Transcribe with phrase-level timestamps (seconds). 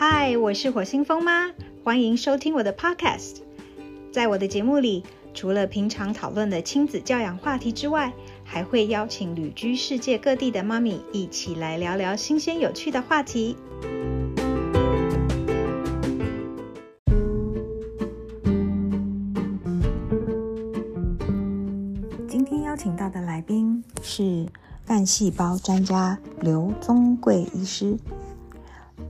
[0.00, 1.50] 嗨，我是火星风妈，
[1.82, 3.38] 欢迎收听我的 Podcast。
[4.12, 5.02] 在我的节目里，
[5.34, 8.12] 除了平常讨论的亲子教养话题之外，
[8.44, 13.56] 还会邀请旅居世界各地的妈咪一起来聊聊新鲜有趣的话题。
[22.28, 24.46] 今天邀请到的来宾是
[24.86, 27.96] 干细胞专家刘宗贵医师。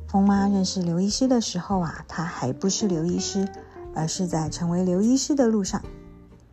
[0.09, 3.47] 风妈认识刘医师的时候啊，他还不是刘医师，
[3.95, 5.83] 而是在成为刘医师的路上。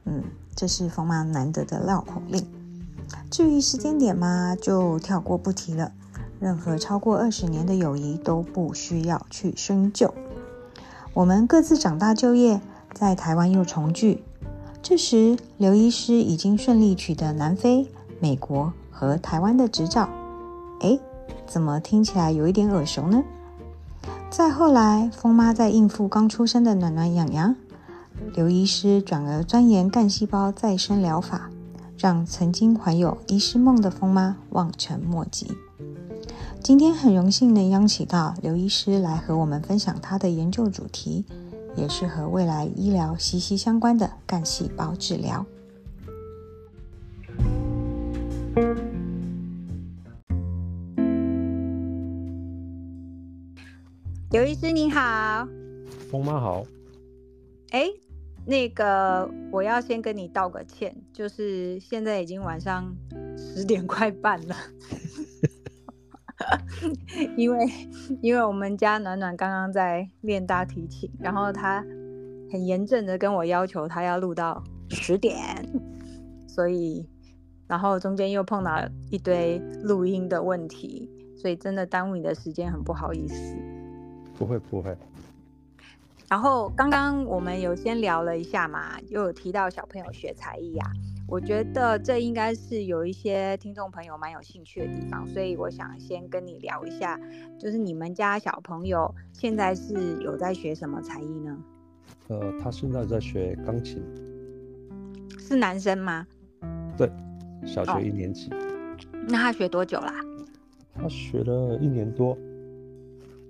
[0.03, 0.23] 嗯，
[0.53, 2.45] 这是风妈难得的绕口令。
[3.31, 5.93] 至于时间点嘛，就跳过不提了。
[6.41, 10.13] 任何超过二十年的友谊都不需要去深究。
[11.13, 12.59] 我们各自长大就业，
[12.93, 14.21] 在台湾又重聚。
[14.83, 20.09] 这时，刘医师已经顺利取得南非、美国和台湾的执照。
[20.81, 20.99] 哎，
[21.47, 23.23] 怎么听起来有一点耳熟呢？
[24.37, 27.55] 再后来，风妈在应付刚出生的暖暖痒痒，
[28.33, 31.49] 刘医师转而钻研干细胞再生疗法，
[31.97, 35.53] 让曾经怀有医师梦的风妈望尘莫及。
[36.61, 41.23] 今天很荣幸能邀请到刘医师来和我们分享他的研究主题，
[41.77, 45.45] 也是和未来医疗息息相关的干细胞治疗。
[54.35, 55.47] 刘医师你好，
[56.11, 56.65] 风妈好。
[57.69, 57.87] 哎，
[58.45, 62.93] 那个我要先跟你道个歉，就是现在已经晚上
[63.37, 64.55] 十点快半了，
[67.37, 67.65] 因为
[68.21, 71.79] 因为我们家暖暖刚刚在练大提琴，然后他
[72.51, 75.65] 很严正的跟我要求他要录到十点，
[76.45, 77.07] 所以
[77.67, 83.55] 然后中间又碰到一堆录音的问题，所以真的耽误你的时间，很不好意思。
[84.37, 84.95] 不会不会。
[86.27, 90.91] 然后刚刚我们有先聊了一下嘛，又有提到小朋友学才艺啊，
[91.27, 97.19] 我觉得这应该是有一些听众朋友蛮有兴趣的地方，所以我想先跟你聊一下，
[97.59, 101.57] 就是你们家小朋友现在是有在学什么才艺呢？
[102.27, 104.03] 呃，他现在在学钢琴，
[105.37, 106.25] 是男生吗？
[106.97, 107.07] 对，
[107.67, 108.49] 小学一年级。
[109.27, 110.11] 那他学多久啦？
[110.95, 112.35] 他学了一年多。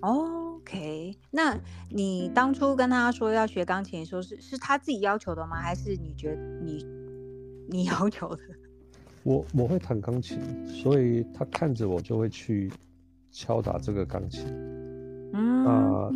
[0.01, 0.41] 哦。
[0.65, 1.55] OK，那
[1.91, 5.57] 你当初跟他说要学钢琴的时候，是是他自己要求的吗？
[5.57, 6.83] 还是你觉得你
[7.69, 8.41] 你要求的？
[9.21, 12.71] 我我会弹钢琴，所以他看着我就会去
[13.31, 14.43] 敲打这个钢琴。
[15.33, 16.09] 嗯啊，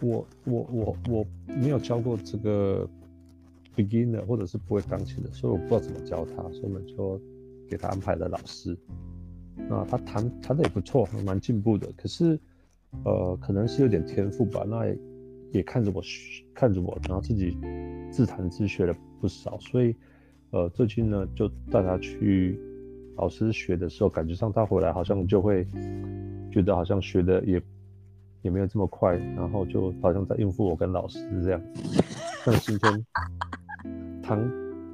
[0.00, 2.88] 我我我我没有教过这个
[3.76, 7.20] beginner 或者是不会钢琴的，所以我不知道怎么教他，所以我们就
[7.68, 8.74] 给他安排了老师。
[9.68, 12.40] 那他弹弹的也不错，蛮进步的，可是。
[13.04, 14.98] 呃，可能是有点天赋吧，那也
[15.52, 16.02] 也看着我，
[16.54, 17.56] 看着我，然后自己
[18.10, 19.94] 自弹自学了不少，所以
[20.50, 22.58] 呃，最近呢就带他去
[23.16, 25.66] 老师学的时候，感觉上他回来好像就会
[26.50, 27.62] 觉得好像学的也
[28.42, 31.60] 也没有这么快，然后就好像在应付我跟老师这样。
[32.44, 33.06] 像今天
[34.22, 34.40] 唐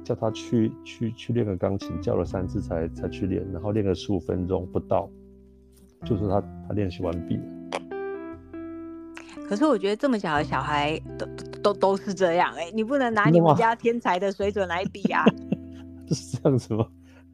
[0.03, 5.09] 叫他去去去练个钢琴，叫了三次才才去练，然后练个十五分钟不到，
[6.03, 7.43] 就是他他练习完毕了。
[9.53, 11.27] 可是我觉得这么小的小孩都
[11.61, 15.23] 都都是这样哎，你不能拿你们家天才的水准来比啊！
[16.09, 16.87] 是这样子吗？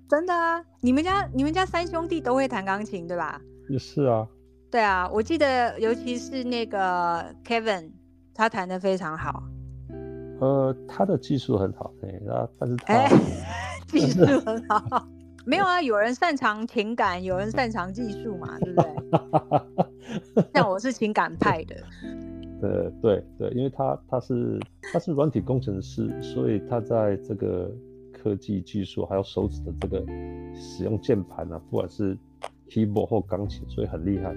[0.10, 3.40] 真的啊，你们家你们家三兄弟都会弹钢琴对吧？
[3.70, 4.28] 也是啊。
[4.70, 7.90] 对啊，我记得尤其是那个 Kevin，
[8.34, 9.42] 他弹的非常好。
[10.42, 12.20] 呃，他的技术很好哎，
[12.60, 13.08] 但是他
[13.88, 15.08] 技术很好。
[15.50, 20.46] 没有啊，有人擅长情感，有人擅长技术嘛，对不对？
[20.54, 21.76] 像我是情感派的。
[22.62, 24.60] 呃，对对，因为他他是
[24.94, 27.72] 他是软体工程师，所以他在这个
[28.14, 30.06] 科技技术还有手指的这个
[30.54, 32.16] 使用键盘啊，不管是
[32.70, 34.36] keyboard 或钢琴，所以很厉害。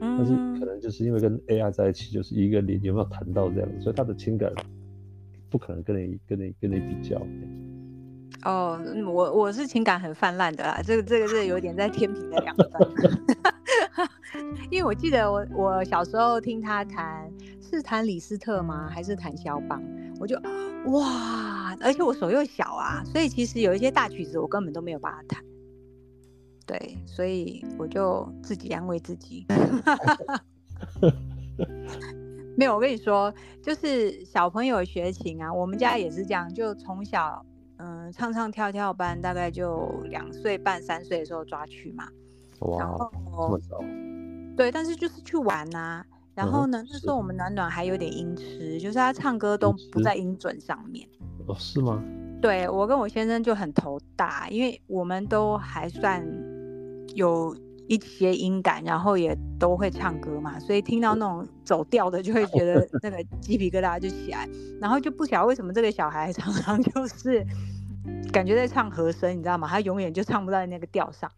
[0.00, 4.50] 但是可能就是因为跟 AI 在一起，就是一个你有没有谈到这样，所以他的情感
[5.50, 7.20] 不可能跟你跟你跟你比较。
[8.44, 12.70] 哦，我我是情感很泛滥的啦，这个这个是有点在天平的两端，
[14.70, 18.88] 因为我记得我我小时候听他弹，是弹李斯特吗？
[18.92, 19.82] 还是弹肖邦？
[20.20, 20.38] 我就
[20.86, 25.42] 哇，而且我手又小啊，所以其实有一些大曲子我根本都没有办法弹，
[26.66, 29.46] 对，所以我就自己安慰自己，
[32.58, 33.32] 没有，我跟你说，
[33.62, 37.42] 就是小朋友学琴啊，我们家也是这样，就从小。
[37.78, 42.08] 嗯，唱唱跳跳班大概就两岁半、三岁的时候抓去嘛。
[42.60, 42.96] 哇？
[44.56, 46.04] 对，但是就是去玩呐。
[46.06, 51.08] 嗯哼然后呢，那是时候我们暖暖还有点音痴，就是他唱歌都不在音准上面。
[51.46, 52.02] 哦，是吗？
[52.42, 56.26] 对我跟我先生就很头大，因为我们都还算
[57.14, 57.56] 有
[57.88, 64.48] 一些音感，然后也都会唱歌嘛，所以听到那种走调的，就会觉得那个鸡皮疙瘩就起来，
[64.80, 67.44] 然后就不晓得为什么这个小孩 常常就是
[68.32, 69.68] 感觉在唱和声，你知道吗？
[69.68, 71.30] 他永远就唱不到那个调上。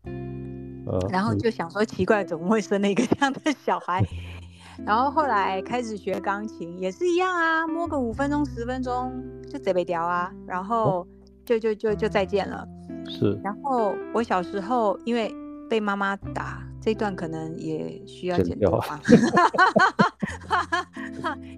[0.87, 4.01] 呃，然后嗯就想说奇怪，怎么会生了一个这样的小孩？
[4.85, 9.11] 然后后来开始学钢琴，也是一样啊，摸个五分钟十分钟
[9.51, 11.05] 就贼被掉啊，然后
[11.45, 12.65] 就就就就再见了。
[13.09, 15.35] 是然后我小时候因为
[15.69, 19.01] 被妈妈打，这段可能也需要剪掉吧。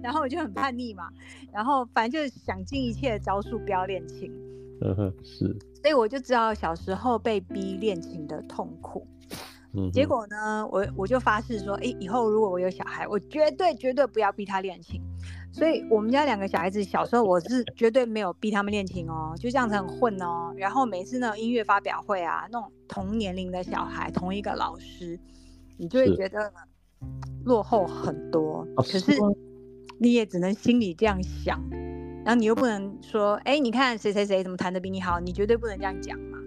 [0.01, 1.09] 然后我就很叛逆嘛，
[1.51, 4.31] 然后反正就是想尽一切的招数不要练琴，
[4.81, 5.45] 嗯哼是，
[5.81, 9.05] 所以我就知道小时候被逼练琴的痛苦。
[9.73, 14.99] 嗯，结果呢，我我就发誓说，诶，以后如果我有小孩，我绝对绝对不要逼他练琴。
[15.59, 20.53] 所以我们家两个小孩子小时候，我是绝对没有逼他们练琴哦，就这样子很混哦。
[20.55, 25.19] 然后每次那种音乐发表会啊，那种同年龄的小孩，同一个老师，
[25.75, 26.49] 你就会觉得
[27.43, 28.65] 落后很多。
[28.77, 29.11] 啊可是
[29.99, 31.61] 你也只能心里这样想，
[32.23, 36.39] 然后你又不能说，哎，你看谁谁谁怎么弹得比你好，你绝对不能这样讲嘛。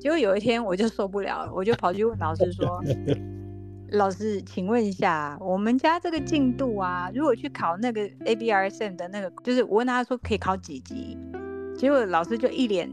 [0.00, 2.82] 结果有一天我就受不了了，我就跑去问老师说
[3.92, 11.16] ：“老师，请问一下，我们家这个进度啊，如果去考那个 ABRSM 的那个，就是我问他说可以考几级，
[11.76, 12.92] 结果老师就一脸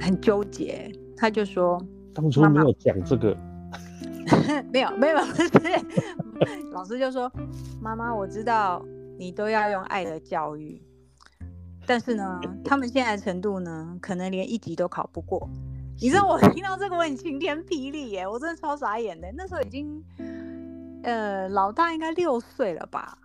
[0.00, 1.84] 很纠结，他就说
[2.14, 3.36] 当初没有讲这个，
[4.72, 5.50] 没有没有不是，
[6.72, 7.30] 老师就说
[7.80, 8.84] 妈妈，我知道
[9.18, 10.80] 你都要用爱的教育，
[11.86, 15.50] 但是呢，他们现在的程度呢，可能连一级都考不过。
[15.98, 19.32] 你知道我听到这个我很晴天霹雳耶，我真的超傻眼的。
[19.34, 20.04] 那时候已经，
[21.02, 23.16] 呃，老大应该六岁了吧，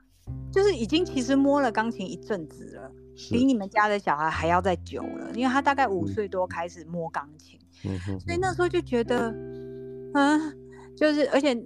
[0.52, 2.92] 就是已经其实摸了钢琴一阵子了，
[3.30, 7.60] 比你们家的小孩还要再久了，因为他大概五嗯岁多开始摸钢琴。
[7.84, 9.30] 嗯所以那时候就觉得，
[10.14, 10.58] 嗯，
[10.96, 11.58] 就是而且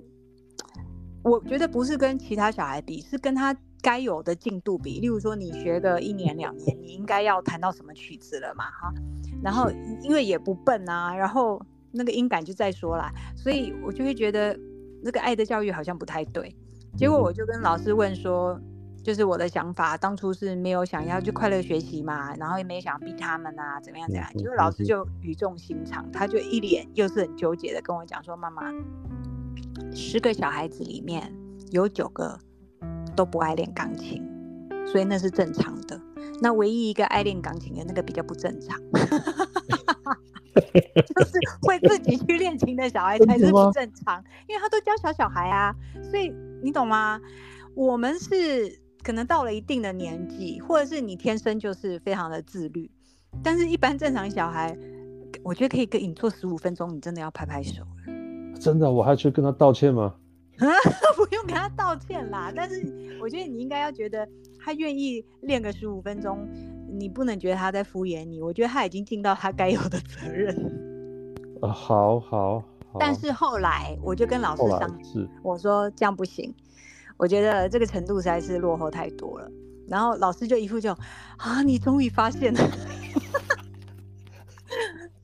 [1.23, 3.55] 我觉得不是跟其他小孩比，是跟他
[3.85, 4.99] 该有的进度比。
[4.99, 8.91] 例如说，你学个一年两年，你应该要弹到什么曲子了嘛，哈。
[9.43, 9.69] 然后
[10.01, 11.61] 因为也不笨啊，然后
[11.91, 14.57] 那个音感就再说啦，所以我就会觉得
[15.03, 16.55] 那个爱的教育好像不太对。
[16.97, 18.59] 结果我就跟老师问说，
[19.03, 24.31] 就是我的想法，当初是没有想要去快乐学习嘛，然后也没想逼他们啊，怎么样怎么样。
[24.33, 28.63] 嗯结果老师就语重心长，他就一脸又是很纠结的跟我讲说：“妈妈，
[29.93, 31.31] 十个小孩子里面
[31.71, 32.39] 有九个
[33.15, 34.21] 都不爱练钢琴，
[34.85, 35.99] 所以那是正常的。
[36.41, 38.79] 那唯一一个爱练钢琴的那个比较不正常。
[40.55, 41.31] ”就是
[41.61, 45.75] 会自己去练琴的小孩才是不正常，因为他都教小小孩啊，
[46.09, 46.33] 所以
[46.63, 47.19] 你懂吗？
[47.75, 52.89] 我们是可能到了一定的年纪，或者是你天生就是非常的自律，
[53.43, 54.77] 但是一般正常小孩，
[55.43, 60.15] 我觉得可以跟你做十五分钟，你真的要拍拍手了，真的，我还去跟他道歉吗？
[61.15, 62.51] 不用跟他道歉啦。
[62.55, 64.27] 但是我觉得你应该要觉得
[64.59, 66.47] 他愿意练个十五分钟，
[66.89, 70.55] 你不能觉得他在敷衍你，我觉得他已经尽到他该有的责任。
[71.61, 72.97] 啊，好好好。
[72.99, 76.53] 但是后来我就跟老师商是我说这样不行，
[77.17, 79.51] 我觉得这个程度实在是落后太多了。
[79.87, 80.91] 然后老师就一副就
[81.37, 82.59] 啊，你终于发现了。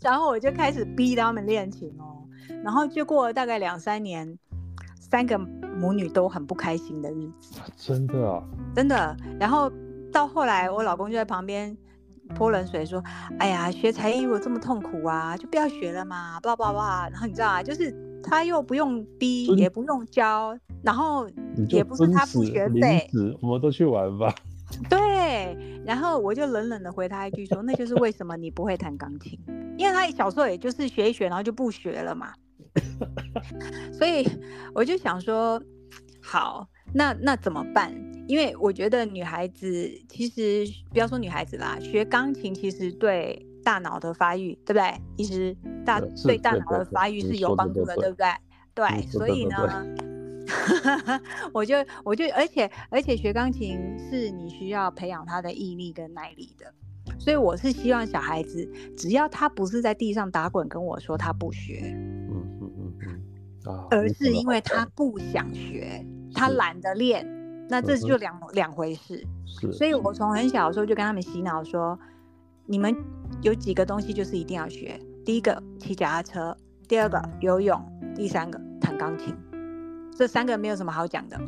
[0.01, 2.27] 然后我就开始逼他们练琴哦，
[2.63, 4.37] 然后就过了大概两三年，
[5.11, 8.41] 三个母女都很不开心的日子，真的啊，
[8.73, 9.17] 真的。
[9.37, 9.69] 然后
[10.11, 11.77] 到后来，我老公就在旁边
[12.33, 13.03] 泼冷水说
[13.37, 21.27] ：“哎呀，学才艺如果这么痛苦啊，就不要学了嘛，叭叭叭。”然后你知道啊，就是他又不用逼，也不用教，然后
[21.67, 24.33] 也不是他不学费，子，我们都去玩吧。
[24.89, 25.57] 对。
[25.85, 29.37] 然后我就冷冷的回他一句说：“那就是为什么你不会弹钢琴，
[29.77, 32.31] 因为他小时候也就是学一学，然后就不学了嘛。
[33.91, 34.27] 所以
[34.73, 35.61] 我就想说，
[36.21, 37.93] 好，那那怎么办？
[38.27, 44.93] 因为我觉得女孩子其实不要说女孩子啦，学钢琴其实对大脑的发育，对不对？
[45.17, 48.27] 其实大对大脑的发育是有帮助的，对对不对？
[48.73, 49.85] 对，所以呢。
[51.53, 56.73] 我就我就而且而且学钢琴是你需要培养他的毅力跟耐力的，
[57.17, 62.60] 所以我是希望小孩子只要他不是在地上打滚跟我说他不学，嗯
[63.65, 67.25] 啊，而是因为他不想学，他懒得练，
[67.69, 69.25] 那这就两、两回事。
[69.45, 71.97] 是，所以我从很小的时候就跟他们洗脑说，
[72.65, 72.95] 你们
[73.41, 76.55] 有几个东西就是一定要学，第一个骑脚踏车，
[76.87, 77.79] 第二个游泳，
[78.15, 79.35] 第三个弹钢琴，
[80.15, 81.39] 这三个没有什么好讲的，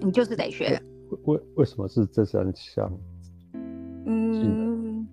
[0.00, 0.80] 你就是得学。
[1.24, 2.90] 为为什么是这三项？
[4.06, 5.06] 嗯，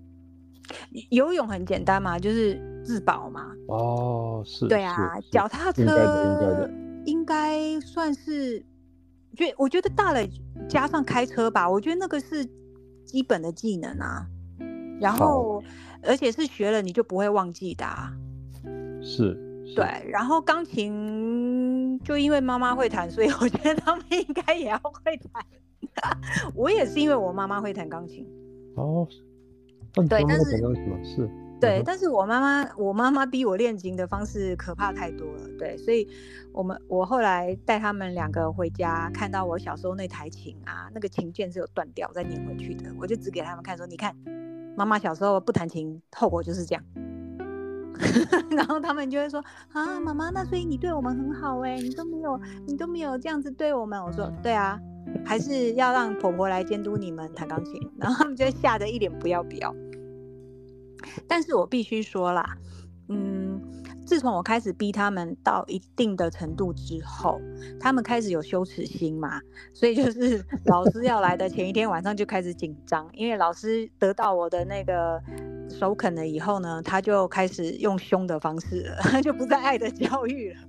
[1.10, 3.46] 游泳很简单嘛，就是自保嘛。
[3.68, 4.68] 哦，是。
[4.68, 6.70] 对啊，脚踏车应该的，应该的，
[7.06, 8.64] 应该算是，
[9.34, 10.20] 觉我觉得大了
[10.68, 12.46] 加上开车吧，我觉得那个是
[13.04, 14.26] 基本的技能啊。
[15.00, 15.62] 然后，
[16.02, 17.86] 而且是学了你就不会忘记的。
[19.02, 19.40] 是。
[19.74, 25.44] 对，然后钢琴就因为妈妈会弹，所以我觉得他们应该也要会弹。
[26.54, 28.24] 我也是因为我妈妈会弹钢琴。
[28.76, 29.08] 哦，
[29.94, 30.58] 对，但是
[31.02, 31.30] 是，
[31.64, 35.48] 对，但是我妈妈，我妈妈逼我练琴的方式可怕太多了。
[35.58, 36.06] 对，所以
[36.52, 44.14] 我们我后来带他们两个回家，看到我小时候那台琴啊，那个琴键是有断掉再拧回去的，我就指给他们看说：“你看，
[44.76, 46.84] 妈妈小时候不弹琴，后果就是这样。
[48.50, 49.42] ”然后他们就会说
[49.72, 54.80] ：“啊，妈妈，那所以你对我们很好哎，你都没有，你都没有这样子对我们。”我说：“对啊。”
[55.24, 59.72] 还是要让婆婆来监督你们弹钢琴， 然后他们就吓得一脸不要不要。
[61.28, 62.56] 但是我必须说啦，
[63.08, 63.60] 嗯，
[64.06, 67.40] 自从我开始逼他们到一定的程度之后，
[67.80, 69.40] 他们开始有羞耻心嘛，
[69.72, 75.20] 所以就是 老师要来的前一天晚上就开始紧张，因为老师得到我的那个
[75.68, 80.60] 首肯了以后呢，他就开始用凶的方式了， 就不再爱的教育了。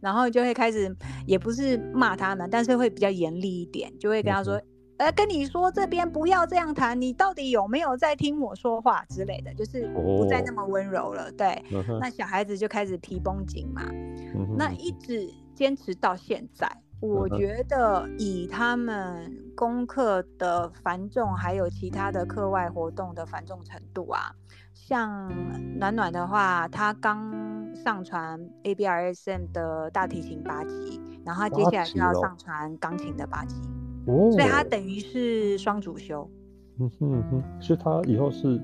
[0.00, 0.94] 然后就会开始，
[1.26, 4.60] 也不是骂他们，但是会比较严厉一点，就会跟他说
[4.98, 11.62] ：“呃，跟你说这边不要这样谈，你到底有没有在听我说话之类的，就是不再那么温柔了。”对，
[12.00, 13.82] 那小孩子就开始皮绷紧嘛。
[14.56, 24.32] 那一直坚持到现在，我觉得以他们功课的繁重，还有其他的课外活动的繁重程度啊，
[24.74, 25.30] 像
[25.78, 27.48] 暖暖的话，他刚。
[27.84, 33.54] 上传 A B R S M 的大提琴八级，然后他接下来就要上传钢琴的八级，
[34.08, 36.28] 哦，所以他等于是双主修。
[36.80, 38.60] 嗯哼哼，所以他以后是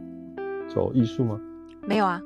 [0.69, 1.41] 走艺术吗？
[1.83, 2.21] 没有啊，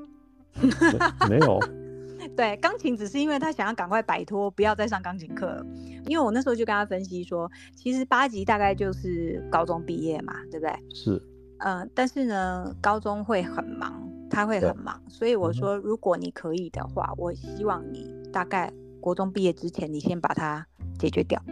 [1.29, 1.59] 没有。
[2.37, 5.67] 对，钢琴只是因为他想要赶快摆脱，不要再上钢琴课了。
[6.07, 10.73] 因为我那时候就跟他分析说，其实八级大概就是高中毕业嘛，对不对？
[10.95, 11.23] 是。
[11.59, 14.09] 嗯，但是呢，高中会很忙。
[14.31, 18.71] 他会很忙，所以我说，如果你可以的话，我希望你大概
[19.01, 20.67] 国中毕业之前，你先把它
[20.99, 21.43] 解决掉。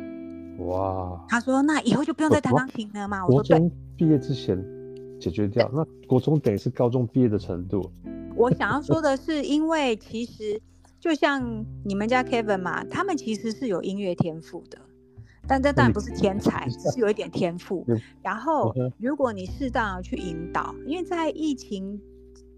[0.58, 1.24] 哇！
[1.28, 3.24] 他说，那以后就不用再弹钢琴了吗？
[3.26, 4.62] 国中毕业之前
[5.20, 7.90] 解决掉，那国中等于是高中毕业的程度。
[8.34, 10.60] 我想要说的是，因为其实
[11.00, 14.78] 就像你们家 Kevin 嘛，他们其实是有音乐天赋的，
[15.46, 17.86] 但这当然不是天才，只是有一点天赋。
[18.22, 22.00] 然后，如果你适当的去引导，因为在疫情。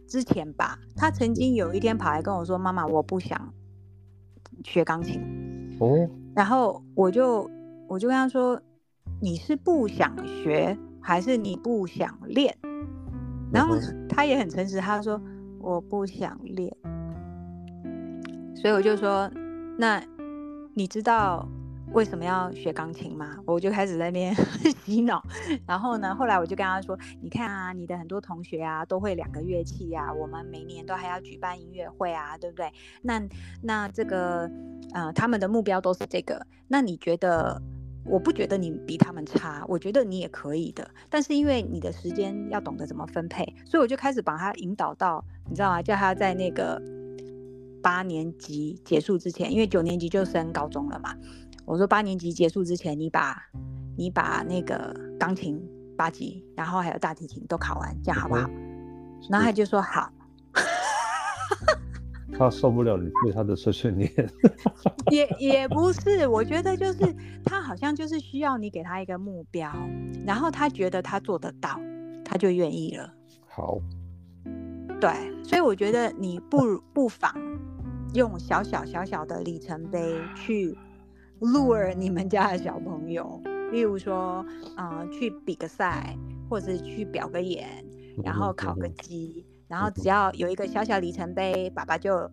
[0.09, 3.53] 之前吧，他曾经有一天跑来跟我说：“妈妈，我不想
[4.65, 5.21] 学钢琴。”
[5.81, 7.47] 哦，然后我就
[7.89, 8.61] 我就跟他说
[9.21, 12.57] ：“你是不想学，还是你不想练？”
[13.53, 13.77] 然后
[14.09, 15.21] 他也很诚实，他说
[15.59, 16.77] ：“我不想练。”
[18.55, 19.31] 所以我就说
[19.79, 20.03] ：“那
[20.75, 21.49] 你知道？”
[21.95, 23.39] 为什么要学钢琴吗？
[23.47, 24.35] 我就开始在那边
[24.85, 25.25] 洗脑，
[25.67, 32.71] 然后呢，后来我就跟他说：“你看啊，你的很多同学啊都会两个乐器啊，我们每年都还要举办音乐会啊，对不对？
[33.01, 33.23] 那
[33.63, 34.51] 那这个
[34.93, 36.47] 呃，他们的目标都是这个。
[36.69, 37.59] 那你觉得？
[38.09, 40.89] 我不觉得你比他们差，我觉得你也可以的。
[41.09, 45.83] 但是因为你的时间要懂得怎么分配，所以我就开始把他引导到，你知道吗？
[45.83, 46.81] 叫他在那个
[47.83, 51.15] 八年级结束之前，因为九年级就升高中了嘛。”
[51.67, 53.37] 我说八年级结束之前，你把，
[53.97, 55.63] 你把那个钢琴
[55.97, 58.49] 八级，然后还有大提琴都考完，这样好不好？
[59.29, 60.11] 然后他就说好。
[62.33, 64.11] 他受不了你对他的碎碎念。
[65.11, 69.73] 也也不是，我觉得就是他好像就是需要你给他一个目标，
[70.27, 71.79] 然后他觉得他做得到，
[72.25, 73.13] 他就愿意了。
[73.47, 73.79] 好。
[75.01, 75.11] 对，
[75.45, 77.33] 所以我觉得你不不妨
[78.15, 80.77] 用小小小小的里程碑去。
[81.41, 84.45] lure 你们家的小朋友，例如说，
[84.75, 86.19] 啊，去比个赛，
[86.51, 87.69] 或者去表个演，
[88.25, 92.31] 然后考个级，然后只要有一个小小里程碑，爸爸就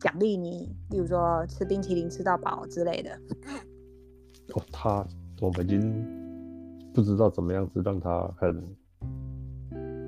[0.00, 3.10] 奖励你，例如说吃冰淇淋吃到饱之类的。
[4.54, 5.06] 哦，他
[5.40, 6.04] 我们已经
[6.94, 8.64] 不知道怎么样子让他很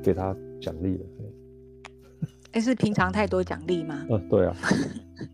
[0.02, 1.04] 给他奖励了。
[2.52, 4.06] 哎，是平常太多奖励吗？
[4.08, 4.56] 呃， 对啊，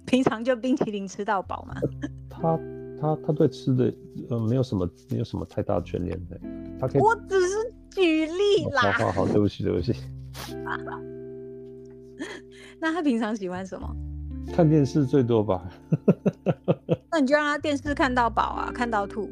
[0.07, 1.75] 平常就冰淇淋吃到饱嘛？
[2.29, 2.59] 他。
[3.01, 3.91] 他他对吃的
[4.29, 6.39] 呃没有什么没有什么太大的眷恋的，
[6.79, 7.01] 他可以。
[7.01, 7.55] 我只是
[7.89, 8.93] 举例啦。
[8.93, 9.95] 好好好，对不起对不起。
[12.81, 13.97] 那他平常喜欢什么？
[14.53, 15.63] 看电视最多吧。
[17.13, 19.29] 那你就让他电视看到饱啊，看到吐。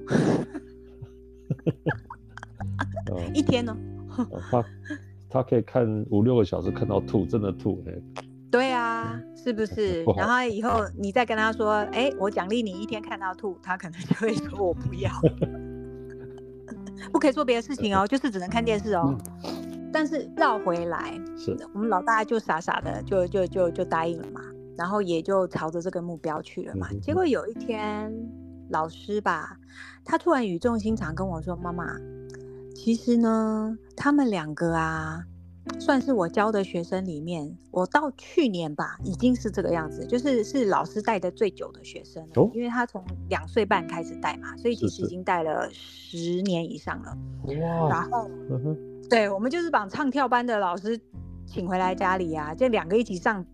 [3.32, 3.76] 一天呢？
[4.50, 4.64] 他
[5.30, 7.92] 他可以看五六个小时，看到吐，真的吐哎。
[8.50, 10.04] 对啊，是不是？
[10.16, 15.10] 然后以后你再跟他说，哎，我奖励你一天看到吐，他可能就会说我不要，
[17.12, 19.16] 不可以做别的事情哦，就是只能看电视哦。
[19.92, 24.40] 但是绕回来，是我们老大就傻傻的就就就就答应了嘛，
[24.76, 26.88] 然后也就朝着这个目标去了嘛。
[27.02, 28.12] 结果有一天，
[28.68, 29.56] 老师吧，
[30.04, 31.96] 他突然语重心长跟我说：“妈妈，
[32.74, 35.24] 其实呢，他们两个啊，
[35.78, 47.16] 算是我教的学生里面，我到去年吧，已经是这个样子，就是是老师带的最久的学生了，因为他从两岁半开始带嘛，所以其实已经带了十年以上了。
[47.44, 48.28] 哇，然后。”
[49.08, 51.00] 对，我们就是把唱跳班的老师
[51.46, 53.44] 请回来家里呀，就两个一起上，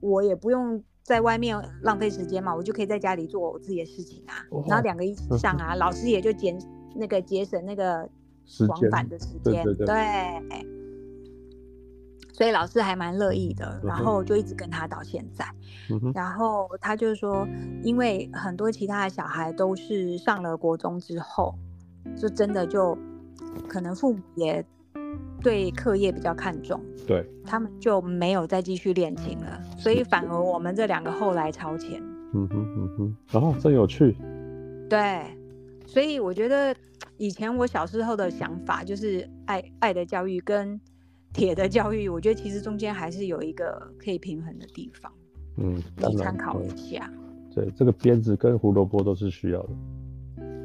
[0.00, 4.34] 我也不用在外面浪费时间嘛，我就可以在家里做我自己的事情啊。
[4.66, 6.58] 然后两个一起上啊， 老师也就减
[6.96, 8.08] 那个节省那个
[8.66, 10.66] 往返的时间，对。
[12.32, 15.44] 所以老师还蛮乐意的，然后就一直跟他到现在。
[16.14, 17.46] 然后他就说，
[17.82, 21.54] 因为很多其他的小孩都是上了国中之后，
[22.16, 22.98] 就真的就
[23.68, 24.64] 可能父母也。
[25.44, 32.02] 对课业比较看重，对他们就没有再继续练琴了，所以反而我们这两个后来超前。
[32.32, 34.16] 嗯哼嗯哼，然后，真有趣。
[34.88, 35.22] 对，
[35.86, 36.74] 所以我觉得
[37.18, 40.80] 以前我小时候的想法就是爱爱的教育跟
[41.34, 45.12] 铁的教育，我觉得其实中间还是有一个可以平衡的地方。
[45.58, 47.08] 嗯，你参考一下。
[47.54, 49.68] 对，这个鞭子跟胡萝卜都是需要的。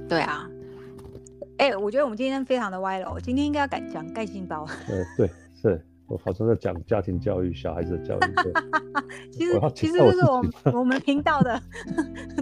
[0.08, 0.50] 对啊。
[1.60, 3.14] 哎，我觉得我们今天非常的歪了。
[3.22, 4.66] 今天应该要改讲盖心包。
[4.88, 5.30] 对 对，
[5.62, 8.20] 是我好像在讲家庭教育、小孩子的教育。
[9.30, 10.42] 其实其实这是我
[10.80, 11.62] 我们频道的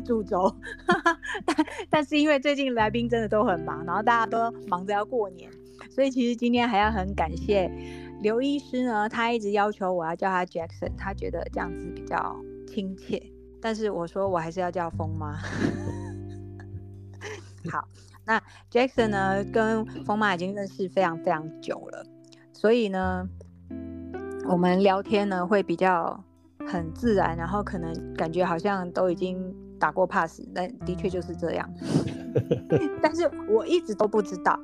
[0.05, 0.55] 主轴。
[1.43, 5.49] 但但是因为最近来宾真的都很忙，然后大家都忙着要过年，
[5.89, 7.71] 所以其实今天还要很感谢
[8.21, 9.09] 刘医师呢。
[9.09, 12.35] 他一直要求我要叫他 Jackson，他觉得这样子比较
[12.67, 13.19] 亲切。
[13.59, 15.33] 但是我说我还是要叫风妈。
[17.71, 17.87] 好。
[18.27, 22.05] 那 Jackson 呢，跟风妈已经认识非常非常久了，
[22.51, 23.25] 所以呢，
[24.49, 26.21] 我们聊天呢会比较
[26.67, 31.73] 很自然，然后可能感觉好像都已经打过 pass，但的确就是这样。
[33.01, 34.59] 但是我一直都不知道，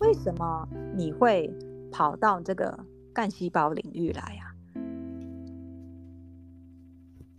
[0.00, 1.48] 为什么你会
[1.92, 2.76] 跑到这个
[3.12, 4.50] 干细胞领域来呀？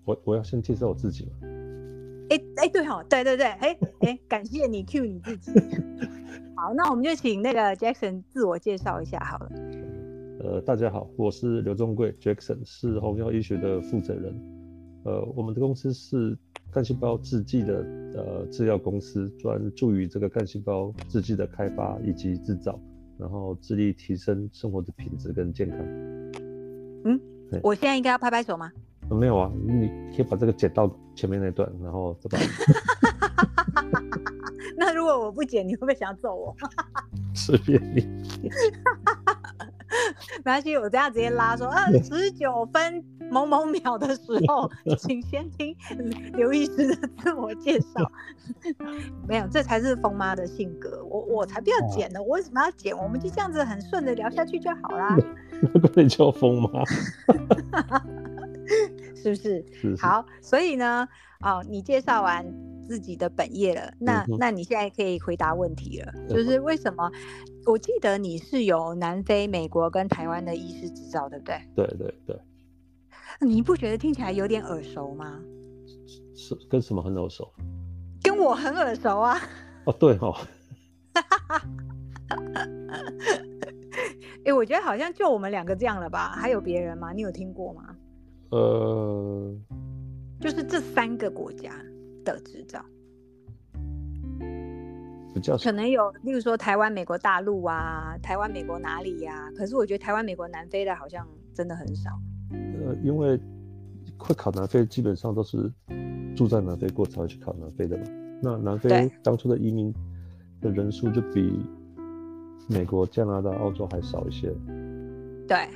[0.05, 1.31] 我我要先介绍我自己吗？
[2.29, 5.51] 哎哎，对哈，对对对，哎哎，感谢你 Q 你自己。
[6.55, 9.51] 好，那我们就请那个 Jackson 自我介绍一下好了。
[10.39, 14.33] 呃，大家好，我是刘忠贵，Jackson 是红药医学的负责人。
[15.03, 16.35] 呃，我们的公司是
[16.71, 17.85] 干细胞制剂的
[18.15, 22.79] 呃制药公司，专注于这个干细胞制剂的开发以及制造，
[23.19, 25.79] 然后致力提升生活的品质跟健康。
[27.03, 27.19] 嗯，
[27.61, 28.71] 我现在应该要拍拍手吗？
[29.09, 32.43] 没有啊，你可以把这个剪到前面那段，然后再把。
[34.77, 36.55] 那如果我不剪，你会不会想要揍我？
[37.33, 38.05] 随便你。
[40.43, 45.75] 没关系，我这样直接拉说，二十九分某某秒的时候，请先听
[46.33, 48.11] 刘医师的自我介绍。
[49.27, 51.03] 没有，这才是疯妈的性格。
[51.05, 52.97] 我我才不要剪呢，我为什么要剪？
[52.97, 55.15] 我们就这样子很顺的聊下去就好啦。
[55.95, 56.83] 那你叫疯妈。
[59.33, 59.97] 是不是？
[59.99, 61.07] 好，所以呢，
[61.39, 62.45] 哦，你介绍完
[62.87, 67.11] 自己的本业了，那那你现在可以回答问题了，就是为什么？
[67.65, 71.59] 我记得你是有南非、美国跟台湾的医师执照，对不对？
[71.75, 72.39] 对对对。
[73.41, 75.39] 你不觉得听起来有点耳熟吗？
[76.35, 77.51] 是跟什么很耳熟？
[78.21, 79.39] 跟我很耳熟啊！
[79.85, 80.35] 哦，对哦。
[84.45, 86.33] 哎，我觉得好像就我们两个这样了吧？
[86.35, 87.11] 还有别人吗？
[87.13, 87.95] 你有听过吗？
[88.49, 89.53] 呃，
[90.39, 91.71] 就是这三个国家
[92.23, 92.83] 的执照，
[95.33, 99.51] 比较可能有，例如说台湾、美国大陆啊，台湾、美国哪里呀？
[99.57, 102.11] 可是我觉得台湾、美国、南非的好像真的很少。
[102.51, 103.39] 呃，因为
[104.17, 105.71] 会考南非，基本上都是
[106.35, 108.03] 住在南非过才会去考南非的嘛。
[108.41, 109.93] 那南非当初的移民
[110.61, 111.59] 的人数就比
[112.67, 114.53] 美国、加拿大、澳洲还少一些。
[115.47, 115.67] 对。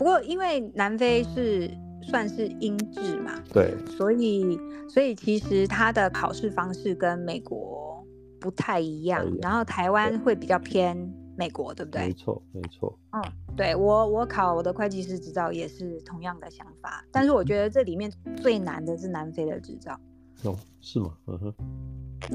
[0.00, 4.58] 不过，因为南非是算是英制嘛，对，所以
[4.88, 8.02] 所以其实它的考试方式跟美国
[8.40, 10.96] 不太一样，然后台湾会比较偏
[11.36, 12.06] 美国，对不对？
[12.06, 12.98] 没错，没错。
[13.12, 13.22] 嗯，
[13.54, 20.00] 对我我考我的会计师执照也是同样的想法，但是我觉得这里面最难的是南非的执照。
[20.44, 21.14] 哦，是吗？
[21.26, 21.54] 嗯哼，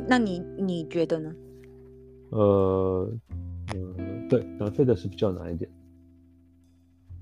[0.07, 1.33] 那你你觉得呢？
[2.29, 3.09] 呃，
[3.73, 5.67] 嗯，对，南非的是比较难一点。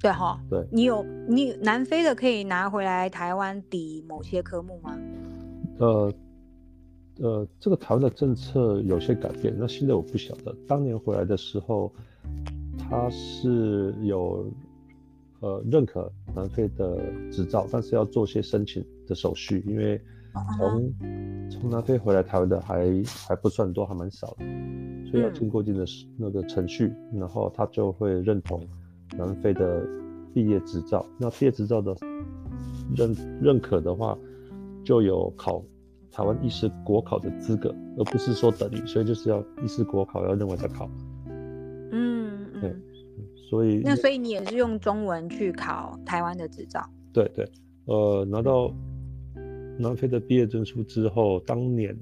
[0.04, 5.00] 对哈，对，你有你南非的可以拿回来台湾抵某些科目吗？
[5.80, 6.14] 呃
[7.22, 10.54] 呃，这个台湾的政策有些改变，那现在我不晓得。
[10.68, 11.90] 当年回来的时候，
[12.78, 14.46] 他是有
[15.40, 16.98] 呃认可南非的
[17.32, 20.02] 执照，但是要做些申请的手续，因为
[20.58, 20.94] 从
[21.50, 24.44] 从南非回来台湾的还还不算多，还蛮少的，
[25.10, 25.86] 所以要经过一定的
[26.18, 28.60] 那个程序，然后他就会认同
[29.18, 29.86] 南非的
[30.34, 31.06] 毕业执照。
[31.18, 31.96] 那毕业执照的
[32.96, 34.18] 认认可的话，
[34.84, 35.64] 就有考。
[36.16, 40.88] 台湾医师国考的资格，而不是说等于，所以就是要医师国考要认为再考。
[41.26, 42.76] 嗯嗯，对，
[43.50, 46.88] 所以那所以你也是用中文去考台湾的执照？
[47.12, 47.52] 对对，
[47.86, 48.72] 呃，拿到
[49.80, 51.98] 南非的毕业证书之后，当年，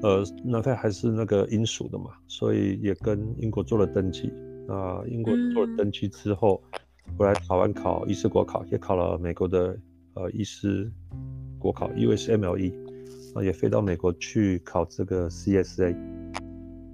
[0.00, 4.32] 呃，南非还是那个英属的嘛，所以也跟英国做了登记。
[4.70, 6.62] 那英国做了登记之后，
[7.18, 9.76] 回来台湾考医师国考，也考了美国的
[10.14, 10.88] 呃医师。
[11.58, 12.72] 国考，USMLE，
[13.34, 15.94] 啊，也飞到美国去考这个 CSA，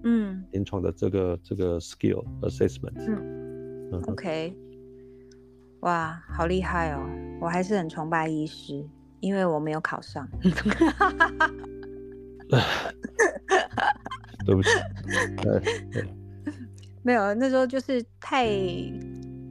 [0.03, 4.53] 嗯，临床的这个这个 skill assessment，嗯，OK，
[5.83, 7.09] 哇，好厉害哦！
[7.41, 8.85] 我还是很崇拜医师，
[9.21, 10.29] 因为我没有考上，
[14.45, 14.71] 对不起，
[17.07, 18.49] 没有，那时候就是太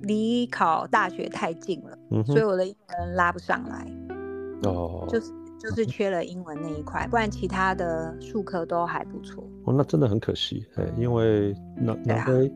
[0.01, 3.89] 离考大学太近了，所以我的英文拉不上来。
[4.63, 9.41] 哦，就是就是缺了英文那一块，不然其他的数科都还不错。
[9.63, 12.51] 哦，那真的很可惜，哎，因为南南非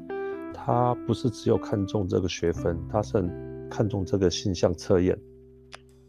[0.53, 5.17] 他不是只有看重这个学分，他是很看重这个性向测验，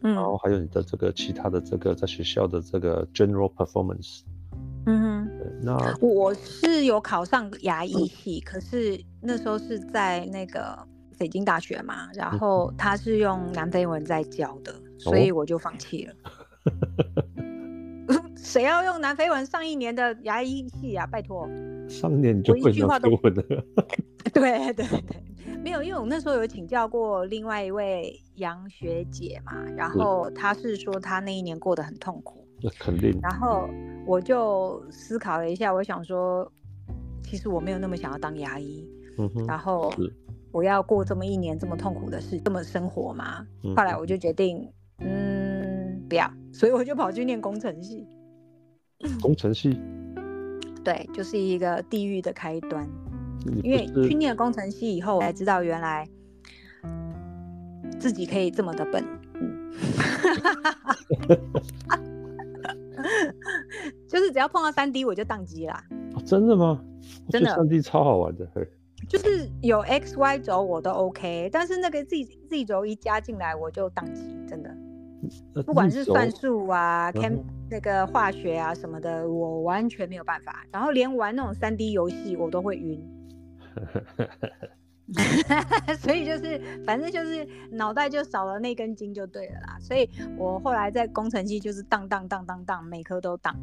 [0.02, 4.22] 嗯，然后还有你的这个其他的这个在学校的这个 general performance。
[4.86, 5.30] 嗯哼，
[5.62, 10.78] 那我是有考上牙医系，可是那时候是在那个
[11.18, 14.74] 北京大学嘛，然后他是用南非文在教的。
[14.98, 16.14] 所以我就放弃了。
[18.36, 21.06] 谁要用南非文上一年的牙医系啊？
[21.06, 21.48] 拜托，
[21.88, 23.42] 上一年你就会南非文了。
[24.34, 25.02] 对对对，
[25.62, 32.46] 没有，因为我那时候有请教过另外一位杨学姐嘛，然后她是说她那一年过得很痛苦。
[32.62, 33.18] 那肯定。
[33.22, 33.70] 然后
[34.06, 36.50] 我就思考了一下，我想说，
[37.22, 38.88] 其实我没有那么想要当牙医。
[39.18, 39.46] 嗯哼。
[39.46, 39.92] 然后
[40.52, 43.46] 我要过这么一年这么痛苦的事，这么生活嘛？
[43.76, 44.68] 后来我就决定。
[45.02, 48.06] 嗯，不要，所以我就跑去念工程系。
[49.22, 49.80] 工程系，
[50.84, 52.86] 对，就是一个地狱的开端。
[53.62, 56.06] 因为去念工程系以后，我才知道原来
[57.98, 59.02] 自己可以这么的笨。
[59.32, 59.72] 嗯，
[64.08, 65.84] 就是只要碰到三 D 我就宕机啦。
[66.24, 66.82] 真的吗？
[67.28, 68.46] 真的，三 D 超好玩的。
[69.08, 74.70] 就是有 X Y 轴我都 OK，但是那个 Z Z 轴一加进来我就宕机，真的。
[75.64, 77.38] 不管是算术啊、cam
[77.70, 80.64] 那个化学啊什么的，我完全没有办法。
[80.72, 83.02] 然后连玩那种三 D 游戏我都会晕。
[85.98, 89.78] 所以就是，反正就是脑袋就少了那根筋就对了啦。
[89.80, 93.54] 所以我后来在工程系就是当当当当当，每科都当，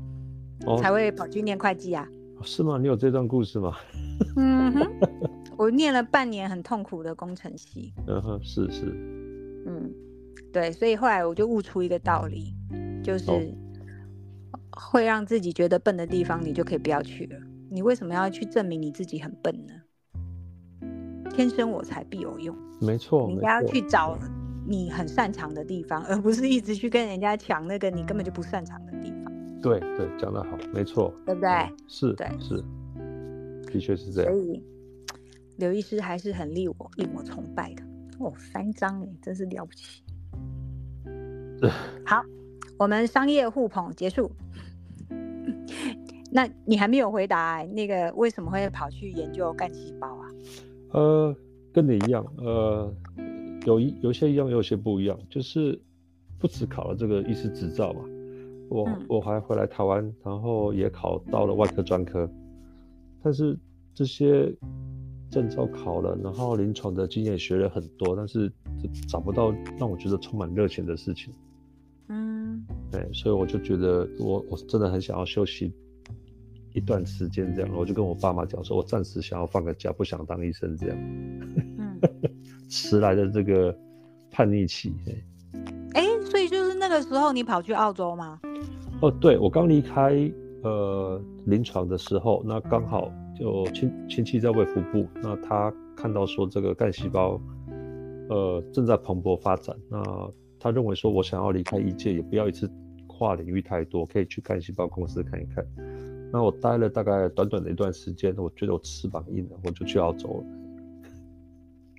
[0.81, 2.07] 才会跑去念会计啊。
[2.43, 2.77] 是吗？
[2.77, 3.75] 你有这段故事吗？
[4.35, 4.87] 嗯哼，
[5.57, 7.93] 我念了半年很痛苦的工程系。
[8.07, 8.85] 嗯哼，是是。
[9.65, 9.91] 嗯。
[10.53, 12.53] 对，所以后来我就悟出一个道理，
[13.03, 13.25] 就是
[14.71, 17.39] 会让自己觉得笨的地方，你就可以不要去了。
[17.69, 19.73] 你为什么要去证明你自己很笨呢？
[21.37, 22.55] 天生我材必有用。
[22.81, 24.17] 没错，你应该要去找
[24.65, 29.31] 你很擅长的地方，而不是一直去跟人家抢那个你根本就不擅长的地方。
[29.61, 31.49] 对对，讲得好，没错，对不对？
[31.87, 32.63] 是，对，是，
[33.71, 34.33] 的确是这样。
[34.33, 34.63] 所以
[35.57, 37.83] 刘医师还是很令我令我崇拜的。
[38.17, 40.01] 哦，三张哎，真是了不起。
[42.03, 42.23] 好，
[42.79, 44.31] 我们商业互捧结束。
[46.33, 50.26] 那你还没有回答那个为什么会跑去研究干细胞啊？
[50.91, 51.35] 呃，
[51.73, 52.93] 跟你一样，呃，
[53.65, 55.79] 有一有些一样，有些不一样，就是
[56.39, 58.01] 不止考了这个医师执照嘛，
[58.69, 62.29] 我我还回来台湾，然后也考到了外科专科，
[63.23, 63.57] 但是
[63.93, 64.53] 这些
[65.29, 68.51] 证照考了，然后临床的经验学了很多，但是
[69.07, 71.33] 找不到让我觉得充满热情的事情。
[72.09, 75.73] 嗯，对，所以我就觉得我我真的很想要休息
[76.77, 80.97] 一段时间，这样，我就跟我爸妈讲说，我暂时想要放个假，不想当医生这样。
[80.99, 81.99] 嗯，
[82.69, 83.75] 迟来的这个
[84.29, 84.93] 叛逆期，
[85.93, 88.39] 哎，所以就是那个时候你跑去澳洲吗？
[89.01, 97.41] 哦，对，我刚离开呃临床的时候，那刚好就亲亲戚在卫福部，那他看到说这个干细胞
[98.29, 100.03] 呃正在蓬勃发展，那
[100.59, 102.69] 他认为说我想要离开医界，也不要一次
[103.07, 105.65] 跨领域太多，可以去干细胞公司看一看。
[106.31, 110.43] 那我待了大概短短的一段时间，我觉得我翅膀硬了，我就去澳洲了。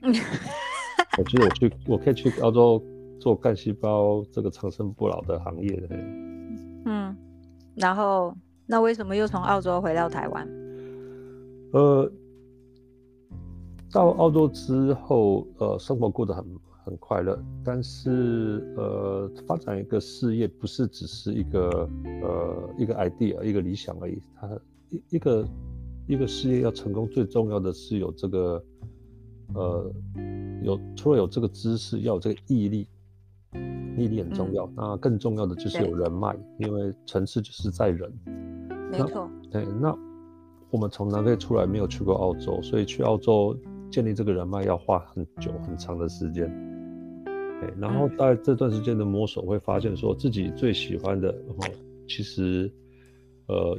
[1.18, 2.82] 我觉得我去，我可以去澳洲
[3.18, 5.88] 做干细胞这个长生不老的行业的。
[6.84, 7.16] 嗯，
[7.74, 8.34] 然后
[8.66, 10.48] 那为什么又从澳洲回到台湾？
[11.72, 12.10] 呃，
[13.92, 16.44] 到澳洲之后，呃，生活过得很
[16.88, 21.88] 很快乐，但是呃，发展一个事业不是只是一个
[22.22, 24.48] 呃一个 idea 一个理想而已，它
[24.90, 25.48] 一一个
[26.06, 28.64] 一个事业要成功，最重要的是有这个。
[29.54, 29.90] 呃，
[30.62, 32.86] 有除了有这个知识，要有这个毅力，
[33.96, 34.70] 毅力很重要。
[34.76, 38.12] 那更重要的就是有人脉，因为层次就是在人。
[38.92, 39.26] 没错。
[39.50, 39.96] 对，那
[40.68, 43.56] 我们从南非出来，没有去过澳洲，所以去澳洲
[43.90, 46.46] 建立这个人脉要花很久很长的时间。
[47.60, 51.66] 对，然后在这段时间的摸索，会发现说自己最喜欢的，哦，
[52.06, 52.72] 其实
[53.46, 53.78] 呃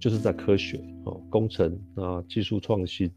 [0.00, 3.10] 就是在科学哦，工程啊，技术创新。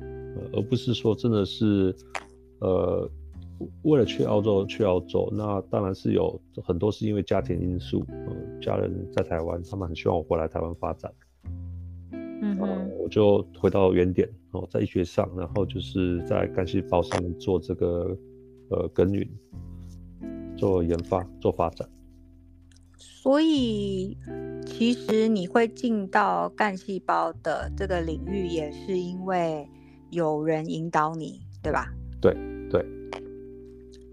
[0.00, 0.06] 呃
[0.52, 1.94] 而不是说真的是，
[2.60, 3.10] 呃，
[3.82, 11.12] 为了去澳洲去澳洲，那当然是有很多是因为家庭因素，嗯，家人在台湾，他们很希望我回来台湾发展，
[12.12, 12.58] 嗯。
[12.98, 18.16] 我就回到原点哦，在医学上，然后就是在干细胞上面做这个
[18.70, 19.28] 呃耕耘，
[20.56, 21.88] 做研发做发展。
[22.96, 24.16] 所以
[24.66, 29.68] 其实你会进到干细胞的这个领域，也是因为。
[30.10, 31.92] 有人引导你，对吧？
[32.18, 32.34] 对
[32.70, 32.82] 对。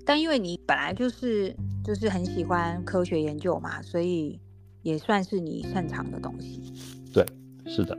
[0.05, 4.37] 但因为你本来就是就是很喜欢科学研究嘛，所以
[4.81, 6.73] 也算是你擅长的东西。
[7.13, 7.25] 对，
[7.65, 7.97] 是的。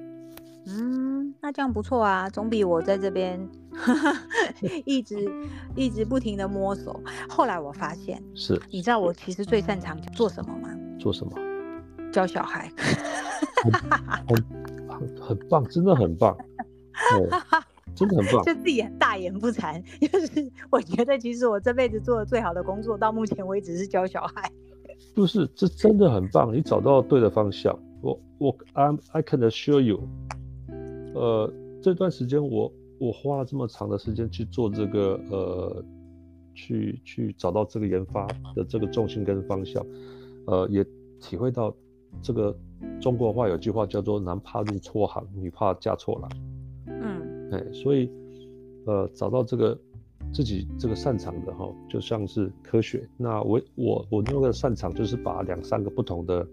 [0.66, 3.40] 嗯，那这样不错啊，总比我在这边
[4.84, 5.30] 一直
[5.74, 7.00] 一直不停的摸索。
[7.28, 10.70] 后来我发现，是你知道我其实最擅长做什么吗？
[10.98, 11.32] 做什么？
[12.12, 12.70] 教小孩。
[14.88, 16.36] 很很棒，真的很棒。
[17.94, 24.50] 真的很棒，就自己大言不惭，就是我觉得其实我这辈子做的最好的工作，到目前为止是教小孩。
[25.14, 27.78] 不是，这真的很棒，你找到对的方向。
[28.02, 30.06] 我我 I I can assure you，
[31.14, 31.50] 呃，
[31.82, 35.84] 这段时间我我花了这么长的时间去做这个呃，
[36.54, 39.84] 去去找到这个研发的这个重心跟方向，
[40.46, 40.84] 呃，也
[41.20, 41.74] 体会到
[42.22, 42.56] 这个
[43.00, 46.30] 中国话有句话叫做“男怕入错行，女怕嫁错郎”。
[46.88, 48.10] 嗯哎，所以，
[48.86, 49.78] 呃，找到这个
[50.32, 53.08] 自己这个擅长的哈，就像是科学。
[53.16, 56.48] 那我我我那个擅长就是把两三个不同的，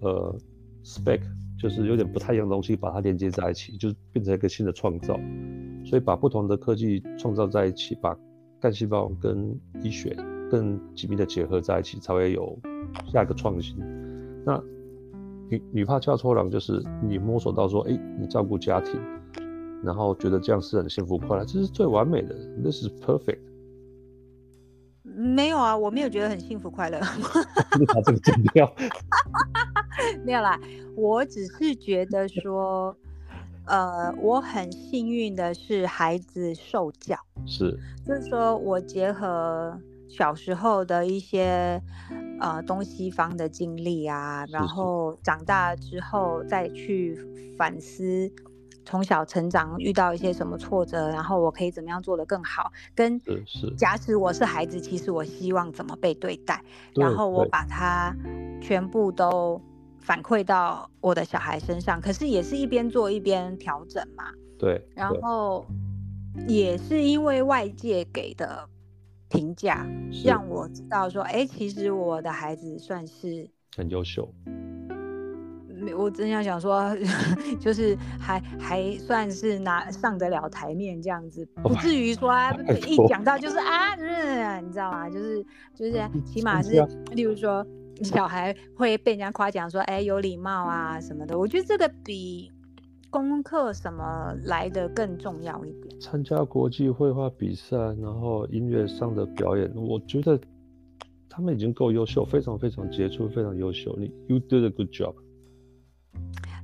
[0.00, 0.36] 呃
[0.84, 1.20] ，spec，
[1.58, 5.18] 就是有点不太一样的东西，把它连接在一起，就变成一个新的创造。
[5.84, 8.16] 所以把不同的科技创造在一起，把
[8.60, 10.16] 干细胞跟医学
[10.50, 12.58] 更紧密的结合在一起，才会有
[13.12, 13.76] 下一个创新。
[14.44, 14.62] 那
[15.48, 19.00] 女女怕嫁错郎，就是你摸索到说，哎，你照顾家庭。
[19.84, 23.40] 然后觉得这样是很幸福快乐，这是最完美的，This is perfect。
[25.02, 27.00] 没有啊，我没有觉得很幸福快乐。
[27.80, 28.72] 你把这个剪掉。
[30.24, 30.56] 没有啦，
[30.94, 32.96] 我只是觉得说，
[33.66, 41.80] 呃，我很幸运的是孩子受教，是，就是说我结合小时候的一些
[42.40, 47.18] 呃东西方的经历啊，然后长大之后再去
[47.56, 48.30] 反思。
[48.84, 52.72] 从小成长遇到一些什么挫折，然后我可以怎么样做得更好？
[52.96, 53.16] 跟
[53.76, 56.60] 假使我是孩子，其实我希望怎么被对待，
[56.96, 58.12] 然后我把它
[58.60, 59.62] 全部都
[60.02, 62.00] 反馈到我的小孩身上。
[62.00, 64.24] 可是也是一边做一边调整嘛。
[64.58, 64.86] 对。
[64.94, 65.64] 然后
[66.46, 68.68] 也是因为外界给的
[69.28, 69.86] 评价，
[70.24, 74.28] 让我知道说，哎，其实我的孩子算是很优秀。
[75.96, 76.96] 我真要想说，
[77.58, 82.52] 就是还还算是拿上得了台面这样子，不至于说啊
[82.86, 83.96] 一讲到就是啊，
[84.60, 85.10] 你知道吗？
[85.10, 87.66] 就是就是 起码是，例如说
[88.02, 91.38] 小孩会被人家夸奖说，哎，有礼貌啊什么的。
[91.38, 92.50] 我觉得这个比
[93.10, 96.00] 功课什么来的更重要一点。
[96.00, 100.40] 参加国际绘画比赛，然后音乐上的表演，我觉得
[101.28, 103.94] 他们已经够优秀，非常非常杰出，非常优秀。
[103.98, 105.14] 你 You did a good job。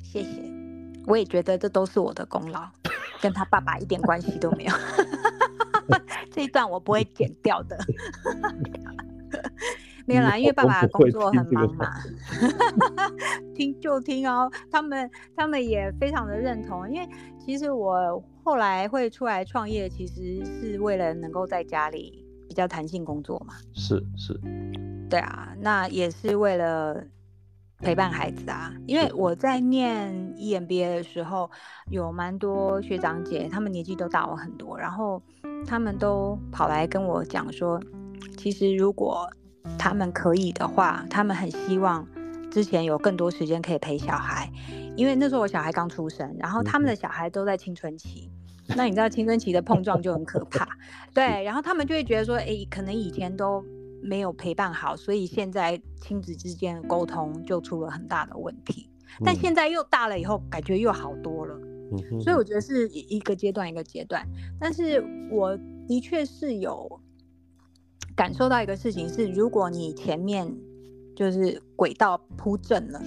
[0.03, 0.43] 谢谢，
[1.07, 2.69] 我也觉得这都是我的功劳，
[3.21, 4.73] 跟他爸爸一点关系都没有。
[6.33, 7.79] 这一段我不会剪掉的。
[10.09, 11.93] 没有啦，因为爸爸工作很忙嘛。
[13.55, 23.55] 听就听哦，他们他们也非常的认同，因为其实我后来会出来创业，其实是为了能够在家里比较弹性工作嘛。
[23.75, 24.41] 是是，
[25.11, 27.05] 对啊，那也是为了。
[27.81, 31.49] 陪伴孩子啊，因为我在念 EMBA 的时候，
[31.93, 35.23] 有蛮多学长姐，他们年纪都大我很多，然后
[35.65, 37.81] 他们都跑来跟我讲说，
[38.37, 39.31] 其实如果
[39.79, 42.07] 他们可以的话，他们很希望
[42.51, 44.51] 之前有更多时间可以陪小孩，
[44.97, 48.31] 因为那时候我小孩刚出生，然后他们的小孩都在青春期，
[48.77, 50.69] 那你知道青春期的碰撞就很可怕，
[51.13, 53.65] 对， 然后他们就会觉得说，哎，可能以前都。
[54.01, 58.89] 没有陪伴好，所以现在亲子之间的沟通就出了很大的问题。
[59.25, 61.59] 但现在又大了以后，感觉又好多了。
[62.23, 64.25] 所以我觉得是一个阶段一个阶段。
[64.57, 66.89] 但是我的确是有
[68.19, 70.53] 感受到一个事情是，如果你前面
[71.15, 73.01] 就是轨道铺正了，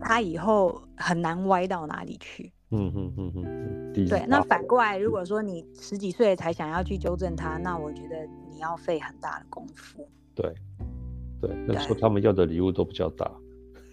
[0.00, 2.50] 它以后很难歪到哪里去。
[2.70, 3.92] 嗯嗯嗯嗯。
[4.08, 10.08] 对，那反过来，如果说你十几岁才想要去纠正它，那我觉得你要费很大的功夫。
[10.34, 10.54] 对，
[11.38, 13.30] 对，那时候他们要的礼物都比较大。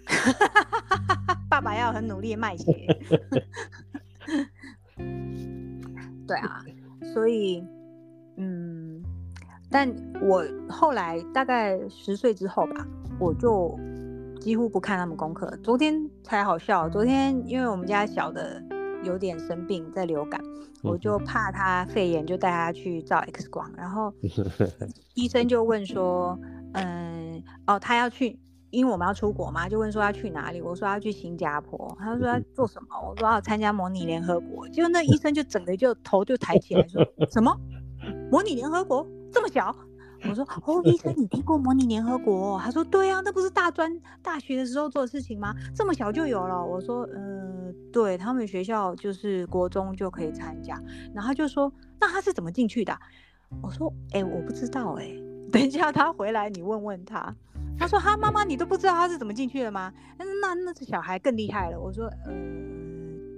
[1.49, 2.87] 爸爸要很努力卖鞋。
[6.25, 6.63] 对啊，
[7.13, 7.61] 所以，
[8.37, 8.92] 嗯，
[9.73, 12.85] 但我后来大概十岁之后吧，
[13.19, 13.75] 我就
[14.39, 15.49] 几乎不看他们功课。
[15.63, 18.61] 昨天才好笑，昨天因为我们家小的
[19.03, 20.39] 有点生病，在流感。
[20.83, 24.13] 我就怕他肺炎，就带他去照 X 光，然后
[25.15, 26.37] 医生就问说，
[26.73, 28.37] 嗯，哦，他要去，
[28.69, 30.61] 因为我们要出国嘛，就问说要去哪里？
[30.61, 32.89] 我说要去新加坡，他说要做什么？
[33.09, 34.69] 我说要参加模拟联合国。
[34.69, 37.57] 结果那医生就整个就头就抬起来说， 什么？
[38.29, 39.75] 模拟联合国这么小？
[40.29, 42.57] 我说哦，医生，你听过模拟联合国？
[42.59, 43.91] 他说对啊，那不是大专
[44.21, 45.53] 大学的时候做的事情吗？
[45.75, 46.63] 这么小就有了。
[46.63, 50.81] 我说，呃，对他们学校就是国中就可以参加。
[51.13, 51.69] 然后就说，
[51.99, 52.97] 那他是怎么进去的？
[53.61, 55.13] 我说，哎，我不知道，哎，
[55.51, 57.35] 等一下他回来你问问他。
[57.77, 59.91] 他说，哈，妈妈，你都不知道他是怎么进去的吗？
[60.17, 61.77] 那那这小孩更厉害了。
[61.77, 62.92] 我说，呃。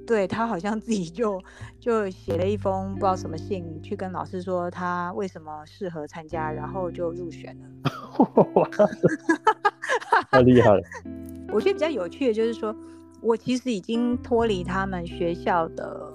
[0.05, 1.41] 对他好像自己就
[1.79, 7.65] 就写了一封不知道什么信，去跟老师说他为什么适合参加，然后就入选了。
[10.31, 10.81] 太厉害了！
[11.51, 12.75] 我觉得比较有趣的就是说，
[13.21, 16.13] 我其实已经脱离他们学校的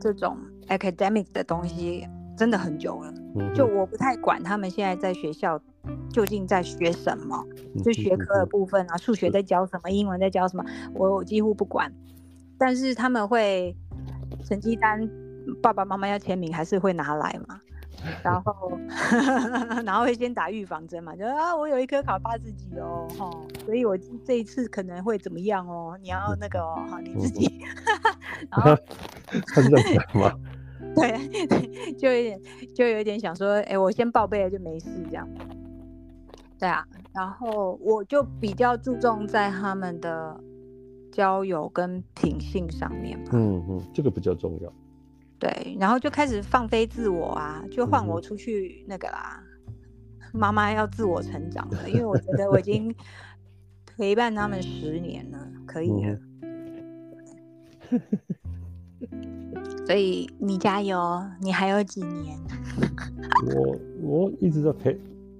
[0.00, 0.36] 这种
[0.68, 3.12] academic 的东西真的很久了。
[3.54, 5.60] 就我不太管他们现在在学校
[6.12, 7.44] 究竟在学什么，
[7.84, 11.92] 就学科的部分啊，数学在教什么，英文在教什么，我几乎不管。
[12.60, 13.74] 但是他们会
[14.44, 15.08] 成绩单，
[15.62, 17.58] 爸爸妈妈要签名，还是会拿来嘛？
[18.22, 18.78] 然后，
[19.84, 21.16] 然后会先打预防针嘛？
[21.16, 23.30] 就啊，我有一科考八十几哦，哈，
[23.64, 23.96] 所以我
[24.26, 25.98] 这一次可能会怎么样哦？
[26.02, 27.62] 你要那个哦，哈，你自己，
[28.52, 28.76] 然后
[29.54, 29.70] 真
[30.20, 30.30] 吗？
[30.94, 32.40] 对，就有点，
[32.74, 35.26] 就有点想说，哎，我先报备了就没事这样。
[36.58, 40.38] 对啊，然后我就比较注重在他们的。
[41.10, 44.72] 交友跟品性上面嘛，嗯嗯，这个比较重要。
[45.38, 49.42] 对，然后就开始放飞自我啊，就换我出去那个啦。
[50.32, 52.94] 妈妈要自我成长了，因为我觉得我已经
[53.96, 56.18] 陪伴他们十年了，可以了。
[59.86, 62.38] 所以你加油，你还有几年？
[63.56, 64.96] 我我一直在培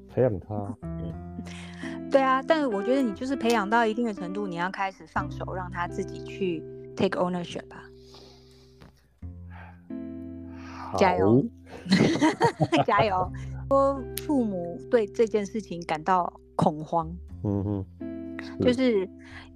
[0.08, 0.76] 培养他。
[2.10, 6.62] 对啊，但是我觉得你就是培养到一定的程度，你要开始放手，让他自己去
[6.96, 7.84] take ownership 吧。
[10.98, 11.44] 加油，
[12.84, 13.32] 加油！
[13.68, 17.08] 说父母对这件事情感到恐慌。
[17.44, 17.86] 嗯哼，
[18.60, 19.08] 就是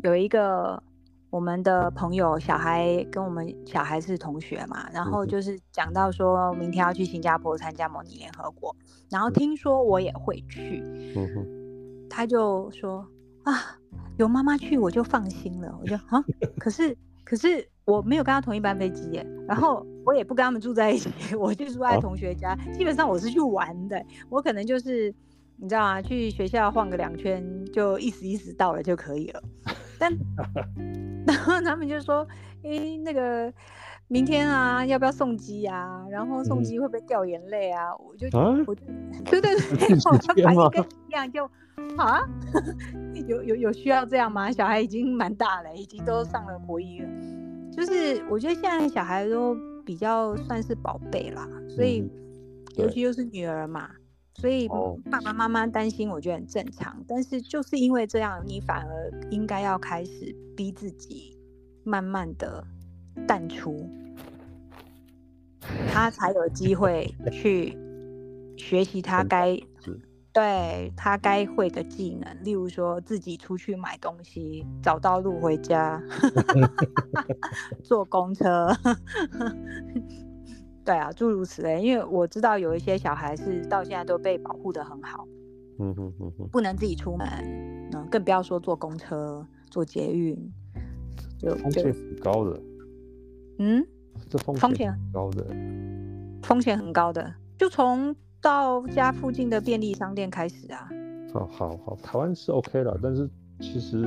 [0.04, 0.80] 有一个
[1.30, 8.76] 我们的朋友，小孩跟我们小孩是同学嘛，然后就是讲到说明天要去新加坡参加模拟联合国，
[9.10, 10.80] 然后听说我也会去。
[11.16, 11.63] 嗯哼。
[12.14, 13.06] 他就说
[13.42, 13.76] 啊，
[14.16, 15.76] 有妈妈去我就放心了。
[15.80, 16.22] 我就啊，
[16.58, 22.56] 可是可是我没有跟他同一班飞机耶，然后我也不跟他们住在一起，我就住在同学家。
[22.72, 24.00] 基本上我是去玩的，
[24.30, 25.12] 我可能就是
[25.56, 26.00] 你知道吗？
[26.00, 29.42] 去学校晃个两圈，就意思意思到了就可以了。
[29.98, 30.12] 但
[31.26, 32.26] 然后他们就说，
[32.62, 33.52] 哎，那个。
[34.06, 36.04] 明天啊，要不要送机啊？
[36.10, 37.96] 然后送机会不会掉眼泪啊？
[37.96, 38.26] 我就
[38.66, 38.82] 我就
[39.24, 41.50] 对对对， 我就反应跟你一样，就
[41.96, 42.20] 啊，
[43.28, 44.50] 有有有需要这样吗？
[44.50, 47.08] 小孩已经蛮大了，已经都上了国一了。
[47.72, 52.08] 就是我觉得现在小孩都比较算是宝贝啦，所以
[52.76, 53.90] 尤其又是女儿嘛，
[54.34, 57.04] 所以哦爸爸妈妈担心，我觉得很正常。
[57.08, 61.36] 但是就是因为这样，你反而应该要开始逼自己，
[61.84, 62.64] 慢慢的
[63.26, 63.88] 淡出，
[65.92, 67.76] 他才有机会去
[68.56, 70.00] 学习他该是
[70.34, 76.02] 对他该会的技能，例如说自己出去买东西，找到路回家
[77.84, 78.68] 坐公车，
[80.84, 81.80] 对啊，诸如此类。
[81.80, 85.24] 因为我知道有一些小孩是到现在都被保护的很好，
[85.78, 87.26] 嗯哼嗯哼，不能自己出门，
[87.94, 90.36] 嗯，更不要说坐公车、坐捷运，
[91.38, 92.60] 就就风险很高的，
[93.60, 93.86] 嗯，
[94.28, 95.46] 这风风险险很高的，
[96.42, 98.14] 风险很高的，就从
[98.44, 100.86] 到家附近的便利商店开始啊。
[101.32, 103.26] 哦好好，台湾是 OK 了，但是
[103.58, 104.02] 其实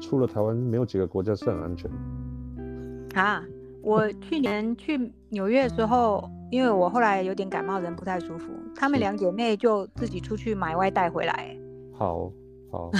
[0.00, 3.20] 出了台湾，没有几个国家是很安全的。
[3.20, 3.44] 啊，
[3.82, 11.54] 我 去年去纽约的时候，因为我后来有点感冒，人不太舒服，她们两姐妹就自己出去买外带回来。
[11.92, 12.32] 好
[12.72, 12.90] 好，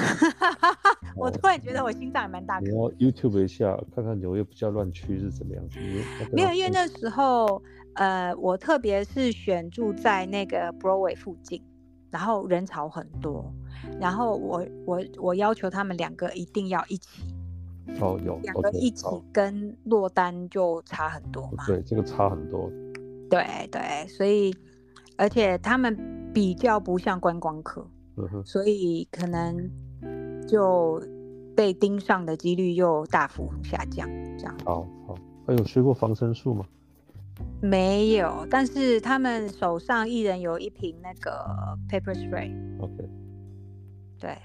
[1.16, 2.76] 我突然觉得我心脏也蛮大颗你。
[2.76, 5.78] 要 YouTube 一下，看看纽约比较乱区是怎么样子。
[6.32, 7.60] 没有，因为那时候，
[7.96, 11.62] 呃，我特别是选住在那个 Broadway 附近，
[12.10, 13.52] 然后人潮很多，
[14.00, 17.34] 然后我我我要求他们两个一定要一起，
[18.00, 21.64] 哦有两个一起跟落单就差很多嘛。
[21.66, 22.70] 对，这个差很多。
[23.30, 24.54] 对对，所以
[25.16, 25.96] 而且他们
[26.32, 27.86] 比较不像观光客，
[28.16, 29.70] 嗯哼，所以可能
[30.46, 31.02] 就
[31.56, 34.06] 被盯上的几率又大幅下降。
[34.38, 35.14] 这样好好。
[35.46, 36.66] 还有学过防身术吗？
[37.60, 41.32] 没有，但是他们手上一人有一瓶那个
[41.88, 43.08] paper spray，OK
[44.18, 44.38] 对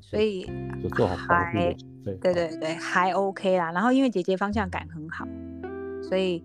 [0.00, 0.50] 所以
[0.82, 1.74] 就做好还
[2.04, 2.14] 对。
[2.16, 3.70] 对对对还 OK 啦。
[3.72, 5.26] 然后因为姐姐方向感很好，
[6.02, 6.44] 所以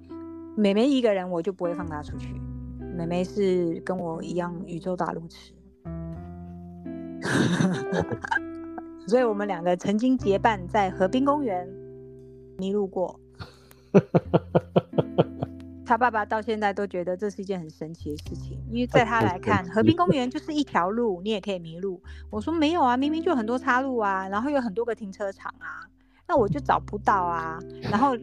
[0.55, 2.39] 妹妹一个人我就不会放她出去。
[2.95, 5.53] 妹妹是跟我一样宇宙大路痴，
[9.07, 11.67] 所以我们两个曾经结伴在河滨公园
[12.57, 13.19] 迷路过。
[15.87, 22.01] 他爸爸到现在都觉得这是一件很神奇的事情，因为在他来看，河滨公园就是一条路，你也可以迷路。
[22.29, 25.87] 我说没有啊，明明就很多岔路啊，然后有很多个停车场啊，
[26.27, 27.57] 那我就找不到啊。
[27.83, 28.17] 然后，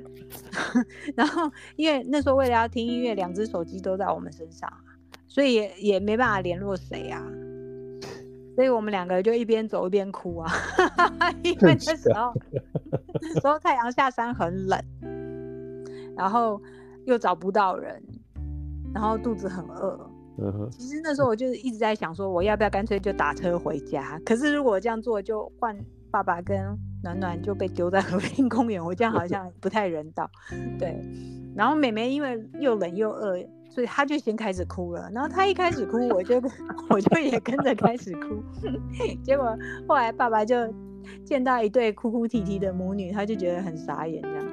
[1.16, 4.84] 然后因为那时候为了要听音乐，两只手机都在我们身上啊，
[5.26, 7.26] 所以也也没办法联络谁啊。
[8.54, 10.52] 所以我们两个就一边走一边哭啊，
[11.42, 12.32] 因为那时候
[13.20, 14.80] 那时候太阳下山很冷，
[16.16, 16.62] 然后
[17.06, 18.02] 又找不到人，
[18.94, 20.10] 然后肚子很饿。
[20.36, 24.20] 嗯哼，其实那时候我就一直在想说，我要不要干脆就打车回家？
[24.26, 25.78] 可是如果这样做，就换
[26.10, 26.56] 爸爸跟
[27.02, 30.28] 暖暖就被丢在和平公园，我这样好像不太人道。
[30.76, 31.00] 对，
[31.54, 33.36] 然后妹妹因为又冷又饿，
[33.70, 35.08] 所以她就先开始哭了。
[35.12, 36.50] 然后她一开始哭，我就跟
[36.90, 38.42] 我就也跟着开始哭。
[39.22, 40.56] 结果后来爸爸就
[41.24, 44.44] 见到一对哭哭啼啼的母女，他就觉得很傻眼，这样。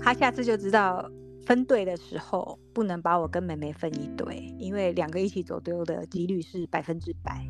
[0.00, 1.10] 他下次就知道
[1.44, 7.46] 分队的时候不能把我跟妹妹分一队，因为两个一起走丢的几率是百分之百。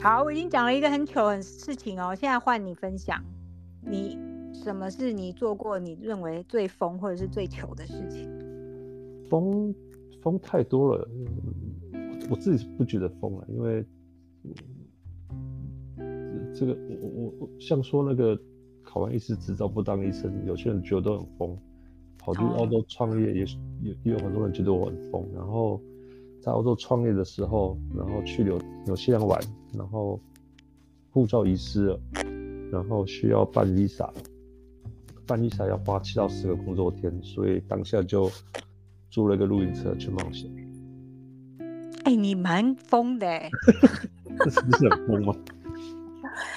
[0.00, 3.22] 好，我已经讲了一个很糗的事情哦，现在换你分享，
[3.80, 4.18] 你
[4.52, 8.28] 什么是你做过你认为最疯或者是最糗的事情？
[9.28, 9.74] 疯
[10.22, 11.08] 疯太多了，
[12.30, 13.84] 我自己不觉得疯了，因为
[16.54, 18.40] 这个我我我像说那个
[18.90, 21.58] 考完医师执照不当医生，有些人觉得都很疯，
[22.16, 22.54] 跑去哦。
[22.56, 25.78] 澳洲创业也是也也有很多人觉得我很疯，然后
[26.40, 29.38] 在澳洲创业的时候，然后去纽纽西兰玩，
[29.74, 30.18] 然后
[31.10, 32.00] 护照遗失了，
[32.72, 34.08] 然后需要办 visa，
[35.26, 38.30] 办 visa 要花七到十个工作天，所以当下就
[39.10, 40.50] 租了一个露营车去冒险，
[42.04, 43.50] 哎、你蛮疯的哎，
[44.38, 45.34] 这 是不是很疯吗？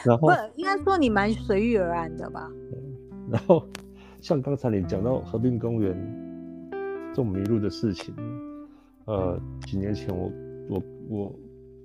[0.06, 2.50] 然后不，应该说你蛮随遇而安的吧？
[3.32, 3.66] 然后
[4.20, 5.96] 像刚才你讲到河滨公园
[7.10, 8.14] 这种迷路的事情，
[9.06, 10.32] 呃，几年前我
[10.70, 11.36] 我我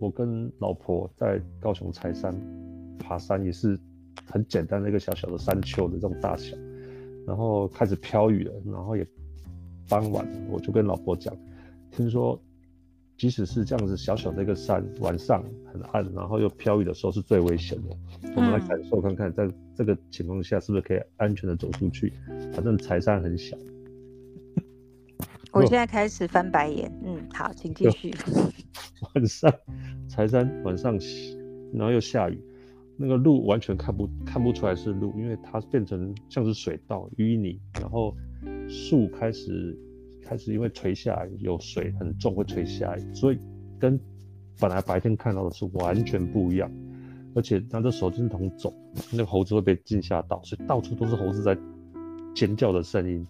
[0.01, 2.35] 我跟老婆在高雄柴山
[2.99, 3.79] 爬山，也是
[4.27, 6.57] 很简单的一个小小的山丘的这种大小，
[7.27, 9.07] 然后开始飘雨了，然后也
[9.89, 11.35] 傍晚了，我就跟老婆讲，
[11.91, 12.41] 听说
[13.17, 15.43] 即使是这样子小小的一个山，晚上
[15.73, 17.97] 很暗，然后又飘雨的时候是最危险的。
[18.35, 22.13] 我们来嗯感受看看，在这个情况下是不是可以安全的走出去？
[22.53, 23.57] 反正柴山很小，
[25.53, 26.93] 我有现在开始翻白眼。
[27.05, 28.13] 嗯，好，请继有续。
[29.15, 29.51] 晚上
[30.09, 30.99] 柴山晚上，
[31.73, 32.39] 然后又下雨，
[32.99, 38.15] 那个路完全看不看不出来是路，因为它变成像是水道淤泥，然后
[38.69, 39.75] 树开始
[40.27, 43.39] 开始因为垂下来有水很重会垂下来，所以
[43.79, 43.99] 跟
[44.59, 46.71] 本来白天看到的是完全不一样。
[47.35, 48.73] 而且拿着手电筒走，
[49.13, 51.55] 那个猴子会被惊吓到，所以到处都是猴子在
[52.35, 53.27] 尖叫的声音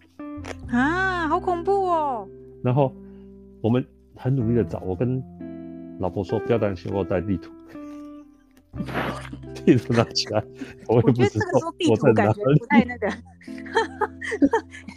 [0.69, 2.29] 啊，好恐怖哦！
[2.63, 2.95] 然后
[3.61, 3.85] 我们
[4.15, 5.21] 很努力的找，我跟
[5.99, 7.51] 老婆说不要担心，我带地图，
[9.65, 10.41] 地图拿起来，
[10.87, 11.47] 我也不知道
[11.91, 12.59] 我在哪里。
[12.61, 13.09] 不太那个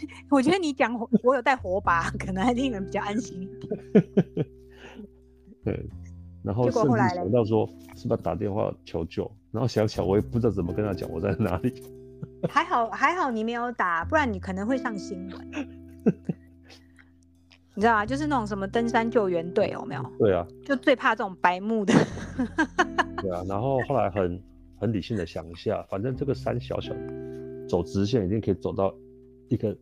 [0.30, 3.48] 我觉得你讲我有带火把，可能还令人比较安心。
[5.64, 5.88] 对。
[6.42, 11.82] 然后甚至想到说是不是打电话求救，然后想想我也不知道怎么跟他讲我在哪里。
[12.48, 15.50] 还好还好你没有打，不然你可能会上新闻。
[17.74, 18.06] 你知道吗？
[18.06, 20.02] 就是那种什么登山救援队有没有？
[20.18, 21.92] 对啊，就最怕这种白目的。
[23.20, 24.42] 对啊，然后后来很
[24.78, 26.94] 很理性的想一下，反正这个山小小，
[27.68, 28.94] 走直线一定可以走到
[29.48, 29.76] 一个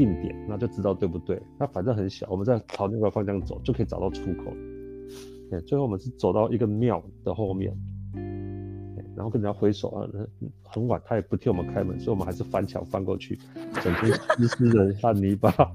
[0.00, 1.38] 定点，那就知道对不对？
[1.58, 4.50] 那反正很小，我们在朝那个方向走就可以找到出口。
[5.66, 7.76] 最后我们是走到一个庙的后面，
[9.14, 10.08] 然后跟人家挥手啊，
[10.62, 13.38] 很晚他也不替我们开门，所以我们还是翻墙翻过去，
[13.82, 15.52] 整天湿湿的烂泥巴。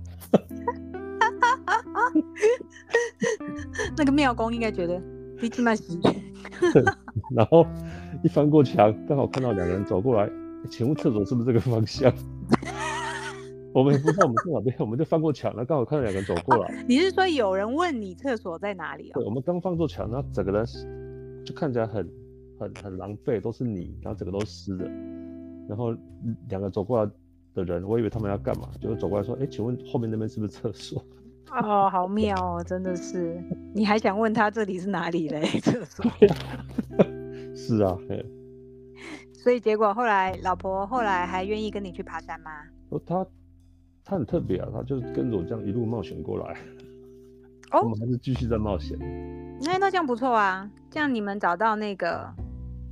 [3.96, 5.00] 那个庙公应该觉得
[5.40, 6.00] 你这么死。
[7.36, 7.64] 然后
[8.24, 10.28] 一翻过墙，刚好看到两个人走过来，
[10.70, 12.12] 请问厕所是不是这个方向？
[13.76, 16.86] 我们也不知道我们在哪边，我们就翻过墙了，刚好看到两个人走过来。
[16.88, 19.16] 你是说有人问你厕所在哪里啊？
[19.16, 20.66] 对，我们刚翻过墙，然后整个人
[21.46, 22.10] 就看起来很
[22.58, 24.86] 很很狼狈，都是泥，然后整个都湿的。
[25.68, 25.94] 然后
[26.48, 27.12] 两个走过来
[27.54, 31.04] 的人，我以为他们要干嘛，就走过来说：“哎，请问后面那边是不是厕所？”
[31.52, 33.38] 哦，好妙哦，真的是。
[33.74, 35.42] 你还想问他这里是哪里嘞？
[35.60, 36.06] 厕所？
[37.54, 37.98] 是啊。
[39.34, 42.52] 所以结果后来，老婆后来还愿意跟你去爬山吗？
[42.88, 43.28] 哦，他。
[44.06, 46.56] 他很特别啊，他就是跟着我这样一路冒险过来。
[47.72, 48.96] 哦，我们还是继续在冒险。
[49.62, 52.32] 那那这样不错啊，这样你们找到那个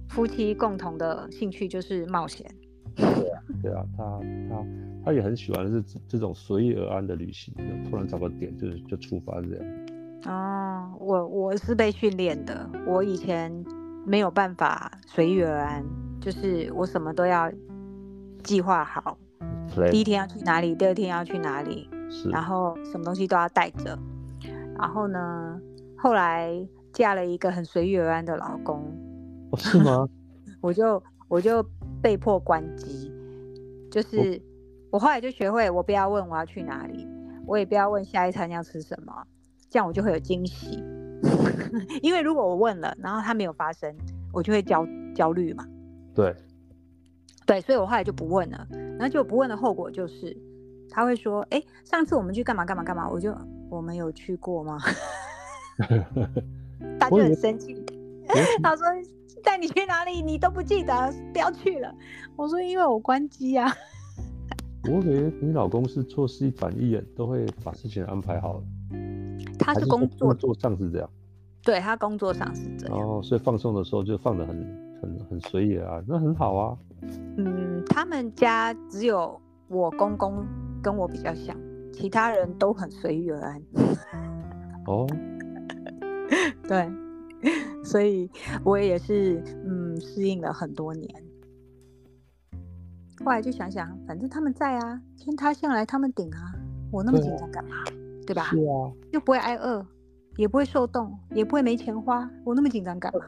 [0.10, 2.50] 夫妻共同的兴趣就是冒险。
[2.96, 4.66] 对啊，对啊，他他
[5.06, 7.54] 他也很喜欢是这种随遇而安的旅行，
[7.88, 9.66] 突然找个点就就出发这样。
[10.26, 13.52] 哦，我我是被训练的，我以前
[14.04, 15.86] 没有办法随遇而安，
[16.20, 17.52] 就是我什么都要
[18.42, 19.16] 计划好。
[19.92, 20.76] 第一天要去哪里？
[20.76, 21.90] 第二天要去哪里？
[22.32, 23.98] 然后什么东西都要带着。
[24.78, 25.60] 然后呢，
[25.98, 26.52] 后来
[26.92, 28.84] 嫁了一个很随遇而安的老公。
[29.52, 30.08] 哦，是吗？
[30.62, 31.64] 我就我就
[32.02, 33.12] 被迫关机，
[33.92, 34.42] 就是
[34.90, 37.08] 我后来就学会，我不要问我要去哪里，
[37.46, 39.14] 我也不要问下一餐要吃什么，
[39.70, 40.84] 这样我就会有惊喜。
[42.02, 43.96] 因为如果我问了，然后他没有发生，
[44.32, 45.66] 我就会焦焦虑嘛。
[46.14, 46.36] 对。
[47.46, 48.68] 对，所以我后来就不问了，
[48.98, 50.36] 然后就不问的后果就是，
[50.90, 53.36] 他会说：“哎，上次我们去干嘛干嘛干嘛？”我就
[53.70, 54.80] 我们有去过吗？
[57.00, 57.76] 他就很生气，
[58.62, 58.86] 他说
[59.44, 61.94] ：“带你去哪里你都不记得，不要去了。”
[62.36, 63.72] 我说：“因为我关机啊。”
[64.86, 68.62] 我以为你老公是做事一板一眼，都会把事情安排好。
[69.58, 71.10] 他是工作做上是这样，
[71.64, 74.58] 对他工作上是这样，哦，所以放松的时候就放得很
[75.04, 76.78] 很很随意啊，那很好啊。
[77.38, 80.46] 嗯，他们家只有我公公
[80.82, 81.56] 跟我比较像，
[81.92, 83.62] 其他人都很随遇而安。
[84.88, 85.06] 哦，
[86.68, 86.90] 对，
[87.84, 88.30] 所以
[88.64, 91.10] 我也是嗯适应了很多年。
[93.26, 96.54] 后来就想想，反正他们在啊，天塌下来他们顶啊，
[96.92, 97.76] 我那么紧张干嘛？
[98.26, 98.44] 对吧？
[98.46, 99.86] 是啊，又不会挨饿，
[100.38, 103.26] 也不会受冻，也不会没钱花，我那么紧张干嘛？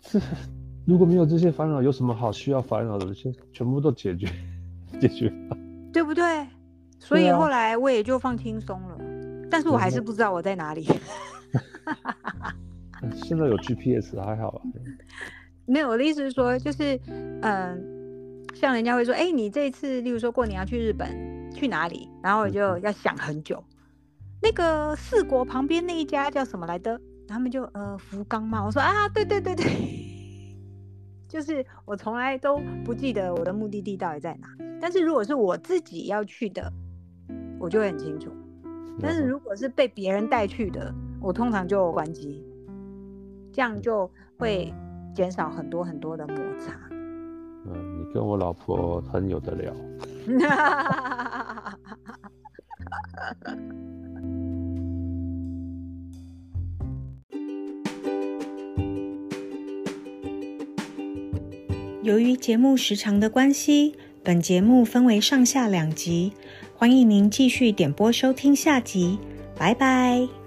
[0.00, 0.20] 是。
[0.86, 3.12] 如果没有这些烦恼，有什么好需要烦恼的？
[3.12, 4.26] 全全部都解决，
[4.98, 5.30] 解决，
[5.92, 6.46] 对不对？
[6.98, 8.98] 所以后来我也就放轻松了，
[9.50, 10.88] 但是我还是不知道我在哪里。
[13.22, 14.62] 现在有 GPS 还好吧。
[15.66, 16.98] 没有，我的意思是说，就是
[17.42, 21.08] 嗯，像人家会说，哎，你这次，例如说过年要去日本，
[21.52, 22.08] 去哪里？
[22.22, 23.62] 然后我就要想很久。
[24.40, 26.98] 那个四国旁边那一家叫什么来的？
[27.28, 28.64] 他们就呃福冈嘛。
[28.64, 29.66] 我说啊，对对对对。
[31.28, 34.48] 就是我从来都不记得我的目的地到底在哪，
[34.80, 36.72] 但是如果是我自己要去的，
[37.60, 38.32] 我就会很清楚。
[38.98, 42.42] 但是如果是被别人带去的，我通常就关机，
[43.52, 44.72] 这样就会
[45.14, 46.72] 减少很多很多的摩擦。
[46.90, 49.74] 嗯，你跟我老婆很有得聊。
[62.08, 63.94] 由于节目时长的关系，
[64.24, 66.32] 本节目分为上下两集。
[66.74, 69.18] 欢迎您继续点播收听下集，
[69.58, 70.37] 拜拜。